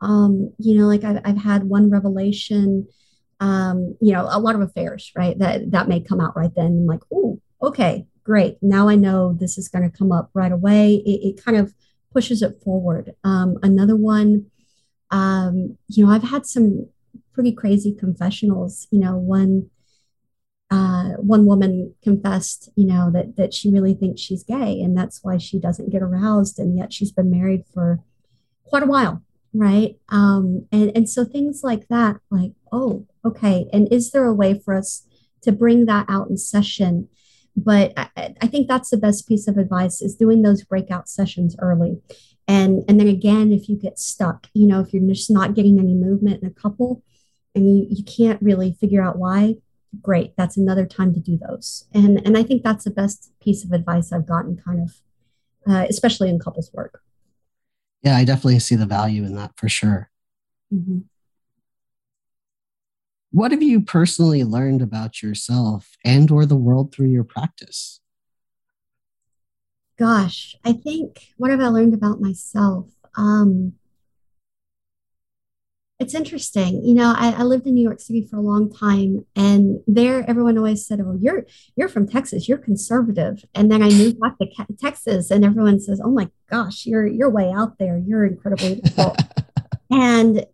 [0.00, 2.86] Um, you know, like I've, I've had one revelation,
[3.40, 5.36] um, you know, a lot of affairs, right?
[5.42, 6.66] That that may come out right then.
[6.66, 8.54] I'm like, oh, okay, great.
[8.60, 10.84] Now I know this is going to come up right away.
[11.12, 11.72] It, it kind of
[12.12, 13.14] pushes it forward.
[13.24, 14.30] Um, another one,
[15.10, 15.54] um,
[15.88, 16.88] you know, I've had some
[17.32, 18.86] pretty crazy confessionals.
[18.90, 19.70] You know, one
[20.70, 25.20] uh, one woman confessed, you know, that that she really thinks she's gay, and that's
[25.22, 28.00] why she doesn't get aroused, and yet she's been married for
[28.64, 29.96] quite a while, right?
[30.08, 34.58] Um, and and so things like that, like, oh, okay, and is there a way
[34.58, 35.06] for us
[35.42, 37.08] to bring that out in session?
[37.56, 41.56] But I, I think that's the best piece of advice is doing those breakout sessions
[41.58, 41.98] early.
[42.46, 45.78] And, and then again, if you get stuck, you know, if you're just not getting
[45.78, 47.02] any movement in a couple
[47.54, 49.54] and you, you can't really figure out why,
[50.02, 51.86] great that's another time to do those.
[51.94, 55.00] And and i think that's the best piece of advice i've gotten kind of
[55.68, 57.02] uh, especially in couples work.
[58.02, 60.10] Yeah i definitely see the value in that for sure.
[60.74, 60.98] Mm-hmm.
[63.30, 68.00] what have you personally learned about yourself and or the world through your practice?
[69.98, 72.86] Gosh i think what have i learned about myself?
[73.16, 73.74] Um
[75.98, 76.84] it's interesting.
[76.84, 80.28] You know, I, I, lived in New York City for a long time, and there
[80.28, 82.48] everyone always said, "Oh, you're you're from Texas.
[82.48, 84.46] You're conservative." And then I moved back to
[84.78, 87.96] Texas, and everyone says, "Oh my gosh, you're you're way out there.
[87.96, 89.18] You're incredibly difficult."
[89.90, 90.44] and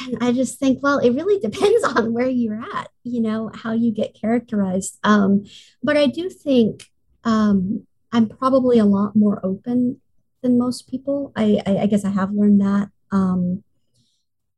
[0.00, 2.88] and I just think, well, it really depends on where you're at.
[3.04, 4.98] You know, how you get characterized.
[5.04, 5.44] Um,
[5.82, 6.90] but I do think
[7.22, 10.00] um, I'm probably a lot more open
[10.42, 11.32] than most people.
[11.36, 12.90] I I, I guess I have learned that.
[13.12, 13.62] Um,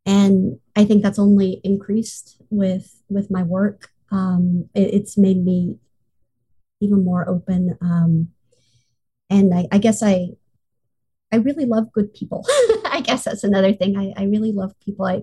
[0.07, 3.91] and I think that's only increased with with my work.
[4.11, 5.79] Um, it, it's made me
[6.81, 8.29] even more open, um,
[9.31, 10.29] and I, I, guess I
[11.33, 12.45] I really love good people.
[12.85, 13.97] I guess that's another thing.
[13.97, 15.07] I, I really love people.
[15.07, 15.23] I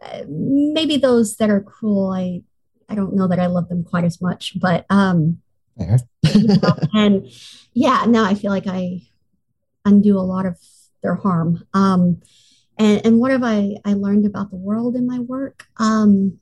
[0.00, 2.10] uh, maybe those that are cruel.
[2.10, 2.42] I
[2.88, 5.42] I don't know that I love them quite as much, but um,
[6.94, 7.26] and
[7.74, 9.02] yeah, now I feel like I
[9.84, 10.58] undo a lot of
[11.02, 11.64] their harm.
[11.74, 12.20] Um,
[12.82, 15.66] and, and what have I, I learned about the world in my work?
[15.76, 16.40] Um,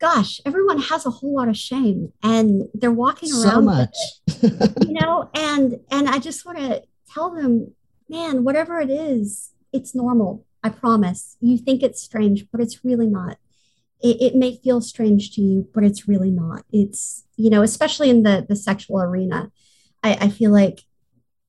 [0.00, 3.96] gosh, everyone has a whole lot of shame and they're walking around so much.
[4.28, 7.74] It, you know, and and I just want to tell them,
[8.08, 10.46] man, whatever it is, it's normal.
[10.62, 11.36] I promise.
[11.40, 13.38] You think it's strange, but it's really not.
[14.00, 16.64] It, it may feel strange to you, but it's really not.
[16.70, 19.50] It's, you know, especially in the the sexual arena,
[20.04, 20.82] I, I feel like,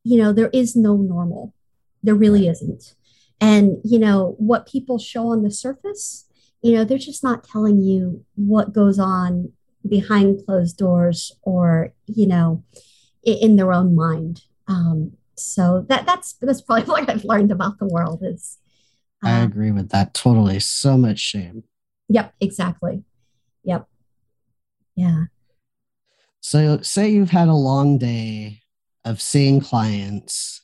[0.04, 1.54] you know, there is no normal.
[2.02, 2.96] There really isn't.
[3.42, 6.26] And, you know, what people show on the surface,
[6.62, 9.52] you know, they're just not telling you what goes on
[9.88, 12.64] behind closed doors or, you know,
[13.24, 14.42] in, their own mind.
[14.68, 18.58] Um, so that that's that's probably what I've learned about the world is.
[19.24, 20.60] Uh, I agree with that totally.
[20.60, 21.64] So much shame.
[22.10, 23.04] Yep, exactly.
[23.64, 23.88] Yep.
[24.96, 25.26] Yeah.
[26.42, 28.62] So say you've had a long day
[29.04, 30.62] of seeing clients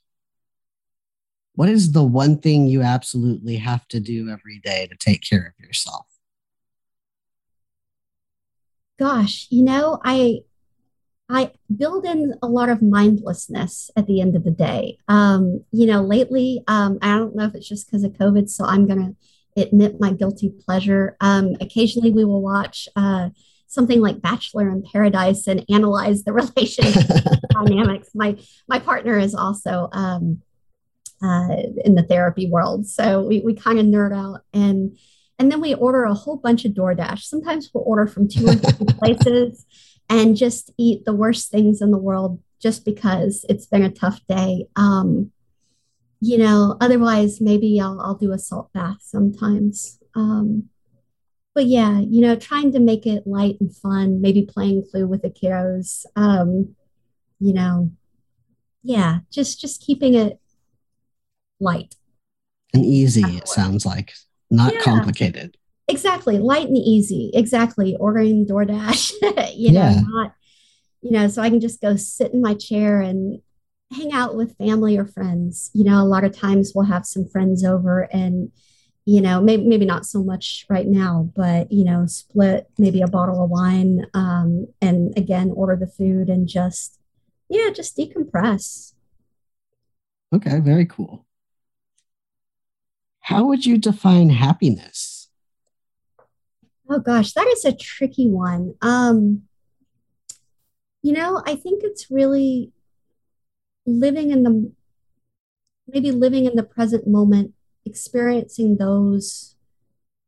[1.54, 5.54] what is the one thing you absolutely have to do every day to take care
[5.58, 6.06] of yourself?
[8.98, 10.42] Gosh, you know, I
[11.30, 14.98] I build in a lot of mindlessness at the end of the day.
[15.08, 18.66] Um, you know, lately, um, I don't know if it's just because of COVID, so
[18.66, 19.16] I'm gonna
[19.58, 21.16] admit my guilty pleasure.
[21.20, 23.30] Um, occasionally, we will watch uh,
[23.68, 27.08] something like Bachelor in Paradise and analyze the relationship
[27.50, 28.10] dynamics.
[28.14, 28.38] My
[28.68, 30.42] my partner is also um,
[31.22, 31.56] uh,
[31.86, 32.88] in the therapy world.
[32.88, 34.98] So we, we kind of nerd out and
[35.40, 37.24] and then we order a whole bunch of DoorDash.
[37.24, 39.66] Sometimes we'll order from two or three places
[40.08, 44.22] and just eat the worst things in the world just because it's been a tough
[44.28, 44.68] day.
[44.76, 45.32] Um,
[46.20, 49.98] you know, otherwise maybe I'll, I'll do a salt bath sometimes.
[50.14, 50.70] Um,
[51.56, 55.24] but yeah, you know, trying to make it light and fun, maybe playing Clue with
[55.24, 56.06] the kiddos.
[56.16, 56.76] Um,
[57.40, 57.92] you know,
[58.84, 60.40] yeah, just just keeping it
[61.62, 61.96] light.
[62.74, 64.14] And easy it sounds like.
[64.50, 64.82] Not yeah.
[64.82, 65.58] complicated.
[65.88, 67.96] Exactly light and easy exactly.
[67.98, 69.12] Ordering doordash
[69.56, 70.34] you know not
[71.02, 73.42] you know so i can just go sit in my chair and
[73.92, 75.70] hang out with family or friends.
[75.74, 78.52] You know a lot of times we'll have some friends over and
[79.06, 83.08] you know maybe, maybe not so much right now but you know split maybe a
[83.08, 87.00] bottle of wine um, and again order the food and just
[87.50, 88.94] yeah just decompress.
[90.34, 91.26] Okay very cool
[93.32, 95.30] how would you define happiness?
[96.90, 98.76] Oh gosh, that is a tricky one.
[98.82, 99.44] Um,
[101.02, 102.74] you know, I think it's really
[103.86, 104.74] living in the
[105.88, 107.54] maybe living in the present moment
[107.86, 109.56] experiencing those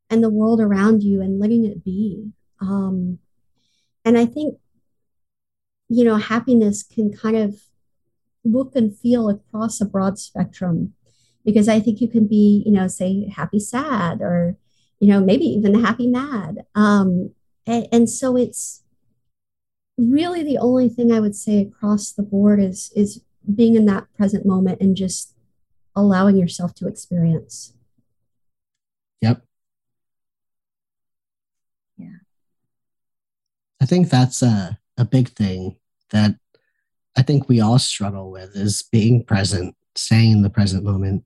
[0.10, 2.32] and the world around you and letting it be.
[2.62, 3.20] Um,
[4.06, 4.60] and I think,
[5.90, 7.64] you know, happiness can kind of
[8.46, 10.94] look and feel across a broad spectrum
[11.46, 14.58] because I think you can be, you know, say happy, sad, or,
[15.00, 16.66] you know, maybe even happy, mad.
[16.76, 17.32] Um,
[17.66, 18.84] and, and so it's
[19.98, 23.22] really the only thing I would say across the board is is
[23.54, 25.36] being in that present moment and just
[25.96, 27.74] allowing yourself to experience.
[29.22, 29.44] Yep.
[31.98, 32.08] Yeah.
[33.82, 35.78] I think that's a, a big thing
[36.12, 36.36] that
[37.18, 41.26] I think we all struggle with is being present, staying in the present moment.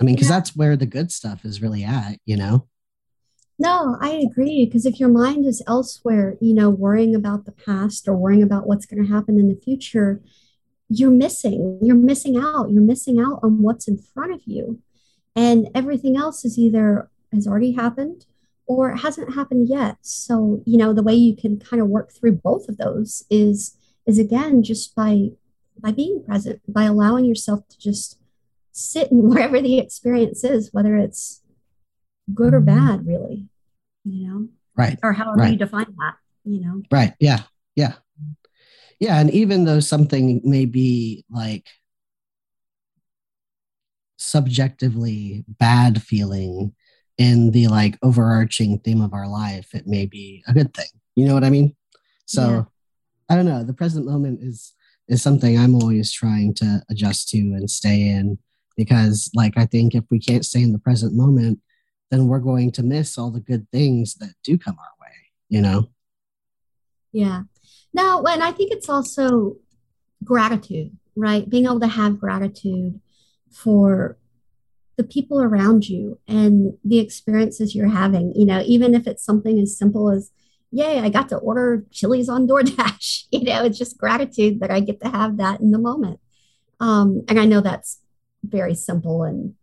[0.00, 0.36] I mean, because yeah.
[0.36, 2.68] that's where the good stuff is really at, you know?
[3.58, 4.64] No, I agree.
[4.64, 8.66] Because if your mind is elsewhere, you know, worrying about the past or worrying about
[8.66, 10.22] what's going to happen in the future,
[10.88, 11.78] you're missing.
[11.82, 12.70] You're missing out.
[12.70, 14.80] You're missing out on what's in front of you.
[15.34, 18.26] And everything else is either has already happened
[18.66, 19.96] or hasn't happened yet.
[20.02, 23.76] So, you know, the way you can kind of work through both of those is
[24.06, 25.30] is again just by
[25.78, 28.18] by being present, by allowing yourself to just
[28.78, 31.42] sit in wherever the experience is, whether it's
[32.34, 32.86] good or mm-hmm.
[32.86, 33.46] bad, really,
[34.04, 34.48] you know?
[34.76, 34.98] Right.
[35.02, 35.52] Or however right.
[35.52, 36.14] you define that,
[36.44, 36.82] you know?
[36.90, 37.14] Right.
[37.18, 37.42] Yeah.
[37.74, 37.94] Yeah.
[39.00, 39.18] Yeah.
[39.18, 41.66] And even though something may be like
[44.16, 46.74] subjectively bad feeling
[47.16, 50.86] in the like overarching theme of our life, it may be a good thing.
[51.16, 51.74] You know what I mean?
[52.26, 52.62] So yeah.
[53.28, 53.64] I don't know.
[53.64, 54.74] The present moment is
[55.08, 58.38] is something I'm always trying to adjust to and stay in
[58.78, 61.58] because like I think if we can't stay in the present moment,
[62.10, 65.12] then we're going to miss all the good things that do come our way,
[65.48, 65.88] you know?
[67.12, 67.42] Yeah.
[67.92, 69.56] Now, and I think it's also
[70.22, 71.50] gratitude, right?
[71.50, 73.00] Being able to have gratitude
[73.50, 74.16] for
[74.96, 79.58] the people around you and the experiences you're having, you know, even if it's something
[79.58, 80.30] as simple as,
[80.70, 83.24] yay, I got to order Chili's on DoorDash.
[83.32, 86.20] you know, it's just gratitude that I get to have that in the moment.
[86.78, 87.98] Um, and I know that's
[88.42, 89.54] very simple and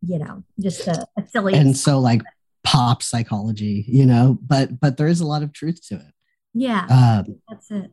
[0.00, 1.54] you know, just a, a silly.
[1.54, 2.22] And so, like
[2.62, 6.14] pop psychology, you know, but but there is a lot of truth to it.
[6.54, 7.92] Yeah, um, that's it.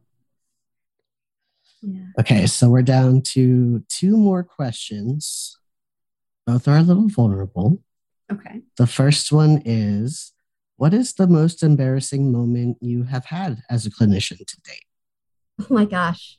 [1.81, 2.05] Yeah.
[2.19, 5.57] Okay, so we're down to two more questions.
[6.45, 7.81] Both are a little vulnerable.
[8.31, 8.61] Okay.
[8.77, 10.33] The first one is
[10.77, 14.83] What is the most embarrassing moment you have had as a clinician to date?
[15.61, 16.37] Oh my gosh.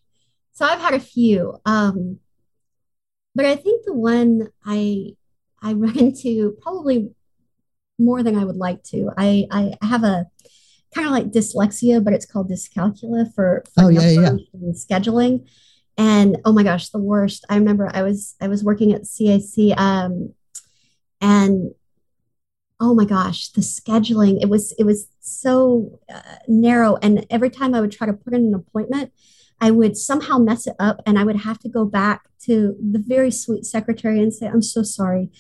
[0.52, 1.58] So I've had a few.
[1.64, 2.18] Um,
[3.36, 5.14] but I think the one I
[5.62, 7.10] I run into probably
[7.98, 9.10] more than I would like to.
[9.16, 10.26] I, I have a
[10.94, 14.30] kind of like dyslexia, but it's called dyscalculia for, for oh, yeah, yeah.
[14.72, 15.48] scheduling.
[15.98, 17.44] And oh my gosh, the worst.
[17.48, 20.34] I remember I was I was working at CAC um,
[21.20, 21.74] and
[22.78, 27.74] oh my gosh, the scheduling, it was it was so uh, narrow and every time
[27.74, 29.12] I would try to put in an appointment,
[29.60, 32.98] I would somehow mess it up and I would have to go back to the
[32.98, 35.30] very sweet secretary and say, I'm so sorry.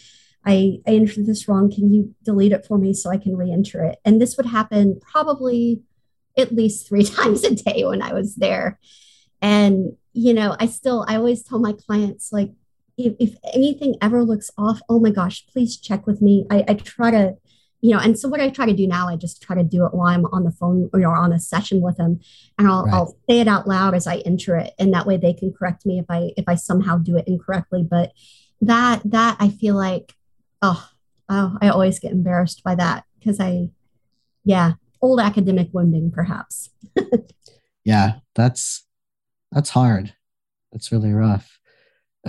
[0.44, 1.70] I, I entered this wrong.
[1.70, 3.98] Can you delete it for me so I can re-enter it?
[4.04, 5.82] And this would happen probably
[6.36, 8.78] at least three times a day when I was there.
[9.42, 12.52] And, you know, I still, I always tell my clients, like,
[12.96, 16.46] if, if anything ever looks off, oh my gosh, please check with me.
[16.50, 17.36] I, I try to
[17.80, 19.84] you know, and so what I try to do now, I just try to do
[19.84, 22.20] it while I'm on the phone or on a session with them,
[22.58, 22.94] and I'll, right.
[22.94, 25.84] I'll say it out loud as I enter it, and that way they can correct
[25.84, 27.86] me if I if I somehow do it incorrectly.
[27.88, 28.12] But
[28.60, 30.14] that that I feel like,
[30.62, 30.88] oh,
[31.28, 33.70] oh I always get embarrassed by that because I,
[34.44, 34.72] yeah,
[35.02, 36.70] old academic wounding perhaps.
[37.84, 38.86] yeah, that's
[39.52, 40.14] that's hard.
[40.72, 41.58] That's really rough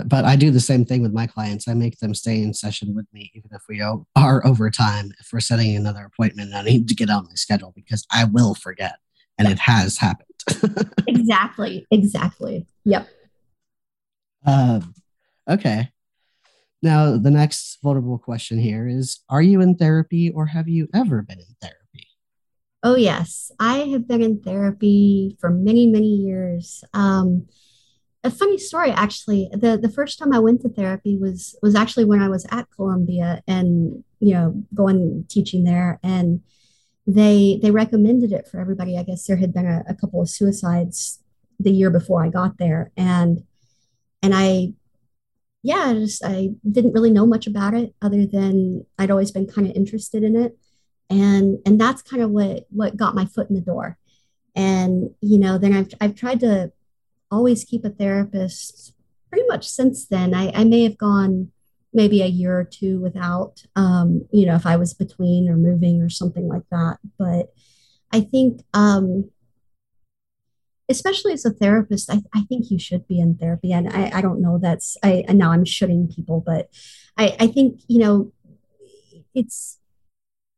[0.06, 1.68] but I do the same thing with my clients.
[1.68, 5.12] I make them stay in session with me, even if we are over time.
[5.18, 8.54] If we're setting another appointment, I need to get on my schedule because I will
[8.54, 8.96] forget,
[9.38, 10.28] and it has happened.
[11.06, 11.86] exactly.
[11.90, 12.66] Exactly.
[12.84, 13.08] Yep.
[14.46, 14.94] Um,
[15.48, 15.90] okay.
[16.82, 21.22] Now, the next vulnerable question here is Are you in therapy or have you ever
[21.22, 22.06] been in therapy?
[22.82, 23.50] Oh, yes.
[23.58, 26.84] I have been in therapy for many, many years.
[26.94, 27.48] Um,
[28.28, 29.48] a funny story actually.
[29.52, 32.70] The the first time i went to therapy was was actually when i was at
[32.76, 36.42] columbia and you know going teaching there and
[37.06, 38.98] they they recommended it for everybody.
[38.98, 41.22] I guess there had been a, a couple of suicides
[41.58, 43.42] the year before i got there and
[44.22, 44.72] and i
[45.62, 49.48] yeah I just i didn't really know much about it other than i'd always been
[49.48, 50.56] kind of interested in it
[51.10, 53.98] and and that's kind of what what got my foot in the door.
[54.54, 56.72] And you know then i've, I've tried to
[57.30, 58.94] always keep a therapist
[59.30, 60.34] pretty much since then.
[60.34, 61.52] I, I may have gone
[61.92, 66.02] maybe a year or two without, um, you know, if I was between or moving
[66.02, 66.98] or something like that.
[67.18, 67.52] But
[68.12, 69.30] I think, um,
[70.88, 73.72] especially as a therapist, I, I think you should be in therapy.
[73.72, 76.70] And I, I don't know that's, I, now I'm shooting people, but
[77.16, 78.32] I, I think, you know,
[79.34, 79.78] it's,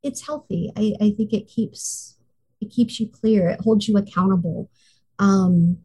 [0.02, 0.72] it's healthy.
[0.76, 2.16] I, I think it keeps,
[2.60, 3.48] it keeps you clear.
[3.48, 4.70] It holds you accountable.
[5.18, 5.78] Um,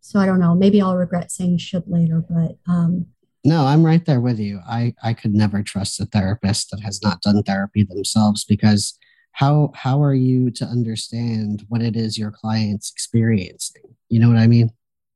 [0.00, 3.06] so I don't know, maybe I'll regret saying should later, but, um,
[3.42, 4.60] no, I'm right there with you.
[4.68, 8.98] I, I could never trust a therapist that has not done therapy themselves because
[9.32, 13.82] how how are you to understand what it is your client's experiencing?
[14.08, 14.70] You know what I mean?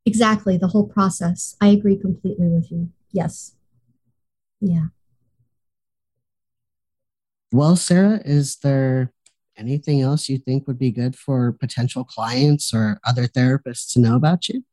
[0.07, 1.57] Exactly, the whole process.
[1.61, 2.91] I agree completely with you.
[3.13, 3.55] Yes.
[4.61, 4.87] Yeah.
[7.53, 9.13] Well, Sarah, is there
[9.57, 14.17] anything else you think would be good for potential clients or other therapists to know
[14.17, 14.65] about you?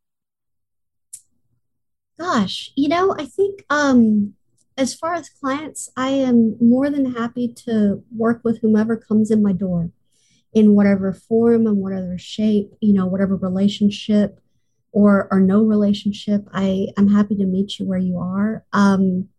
[2.21, 4.35] Gosh, you know, I think um,
[4.77, 9.41] as far as clients, I am more than happy to work with whomever comes in
[9.41, 9.89] my door
[10.53, 14.39] in whatever form and whatever shape, you know, whatever relationship
[14.91, 16.47] or or no relationship.
[16.53, 18.65] I, I'm happy to meet you where you are.
[18.71, 19.29] Um,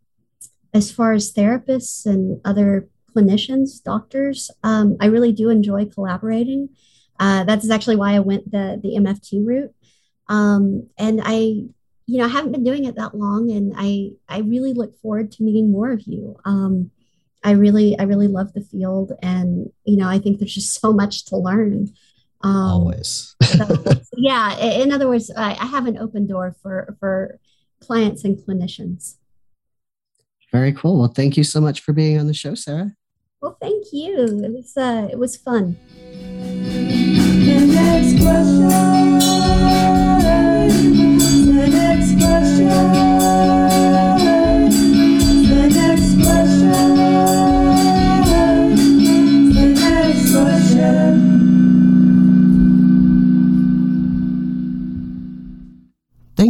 [0.74, 6.70] as far as therapists and other clinicians, doctors, um, I really do enjoy collaborating.
[7.20, 9.72] Uh, that's actually why I went the the MFT route.
[10.28, 11.68] Um, and I
[12.06, 15.32] you know, I haven't been doing it that long, and I I really look forward
[15.32, 16.36] to meeting more of you.
[16.44, 16.90] Um,
[17.44, 20.92] I really I really love the field, and you know, I think there's just so
[20.92, 21.92] much to learn.
[22.44, 23.36] Um, Always.
[23.44, 23.78] so,
[24.16, 24.58] yeah.
[24.58, 27.38] In other words, I, I have an open door for for
[27.80, 29.16] clients and clinicians.
[30.50, 30.98] Very cool.
[30.98, 32.92] Well, thank you so much for being on the show, Sarah.
[33.40, 34.42] Well, thank you.
[34.44, 35.76] It was uh, it was fun.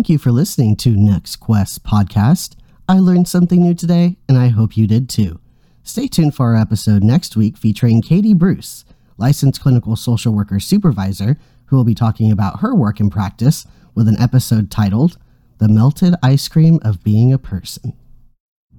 [0.02, 2.56] Thank you for listening to Next Quest podcast.
[2.88, 5.38] I learned something new today, and I hope you did too.
[5.84, 8.84] Stay tuned for our episode next week featuring Katie Bruce,
[9.16, 13.64] licensed clinical social worker supervisor, who will be talking about her work and practice
[13.94, 15.18] with an episode titled
[15.58, 17.92] The Melted Ice Cream of Being a Person.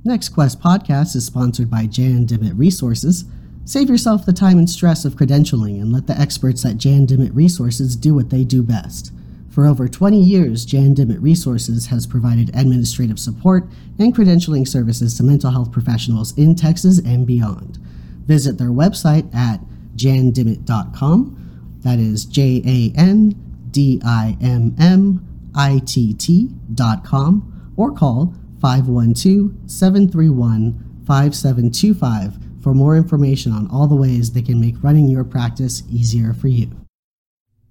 [0.04, 3.24] Next Quest podcast is sponsored by Jan Dimmitt Resources.
[3.64, 7.34] Save yourself the time and stress of credentialing and let the experts at Jan Dimmitt
[7.34, 9.14] Resources do what they do best
[9.54, 13.68] for over 20 years, Jan Dimmitt Resources has provided administrative support
[14.00, 17.78] and credentialing services to mental health professionals in Texas and beyond.
[18.26, 19.60] Visit their website at
[19.96, 21.80] jandimmitt.com.
[21.82, 23.36] That is J A N
[23.70, 25.24] D I M M
[25.54, 34.32] I T T.com or call 512 731 5725 for more information on all the ways
[34.32, 36.83] they can make running your practice easier for you.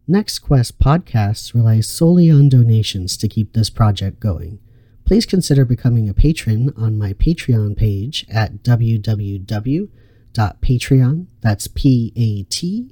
[0.08, 4.58] Next Quest podcasts rely solely on donations to keep this project going.
[5.04, 9.86] Please consider becoming a patron on my Patreon page at www.patreon,
[11.40, 12.88] that's P-A-T-R-E-O-N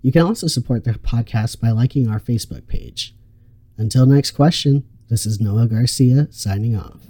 [0.00, 3.14] You can also support the podcast by liking our Facebook page.
[3.76, 7.02] Until next question, this is Noah Garcia signing off.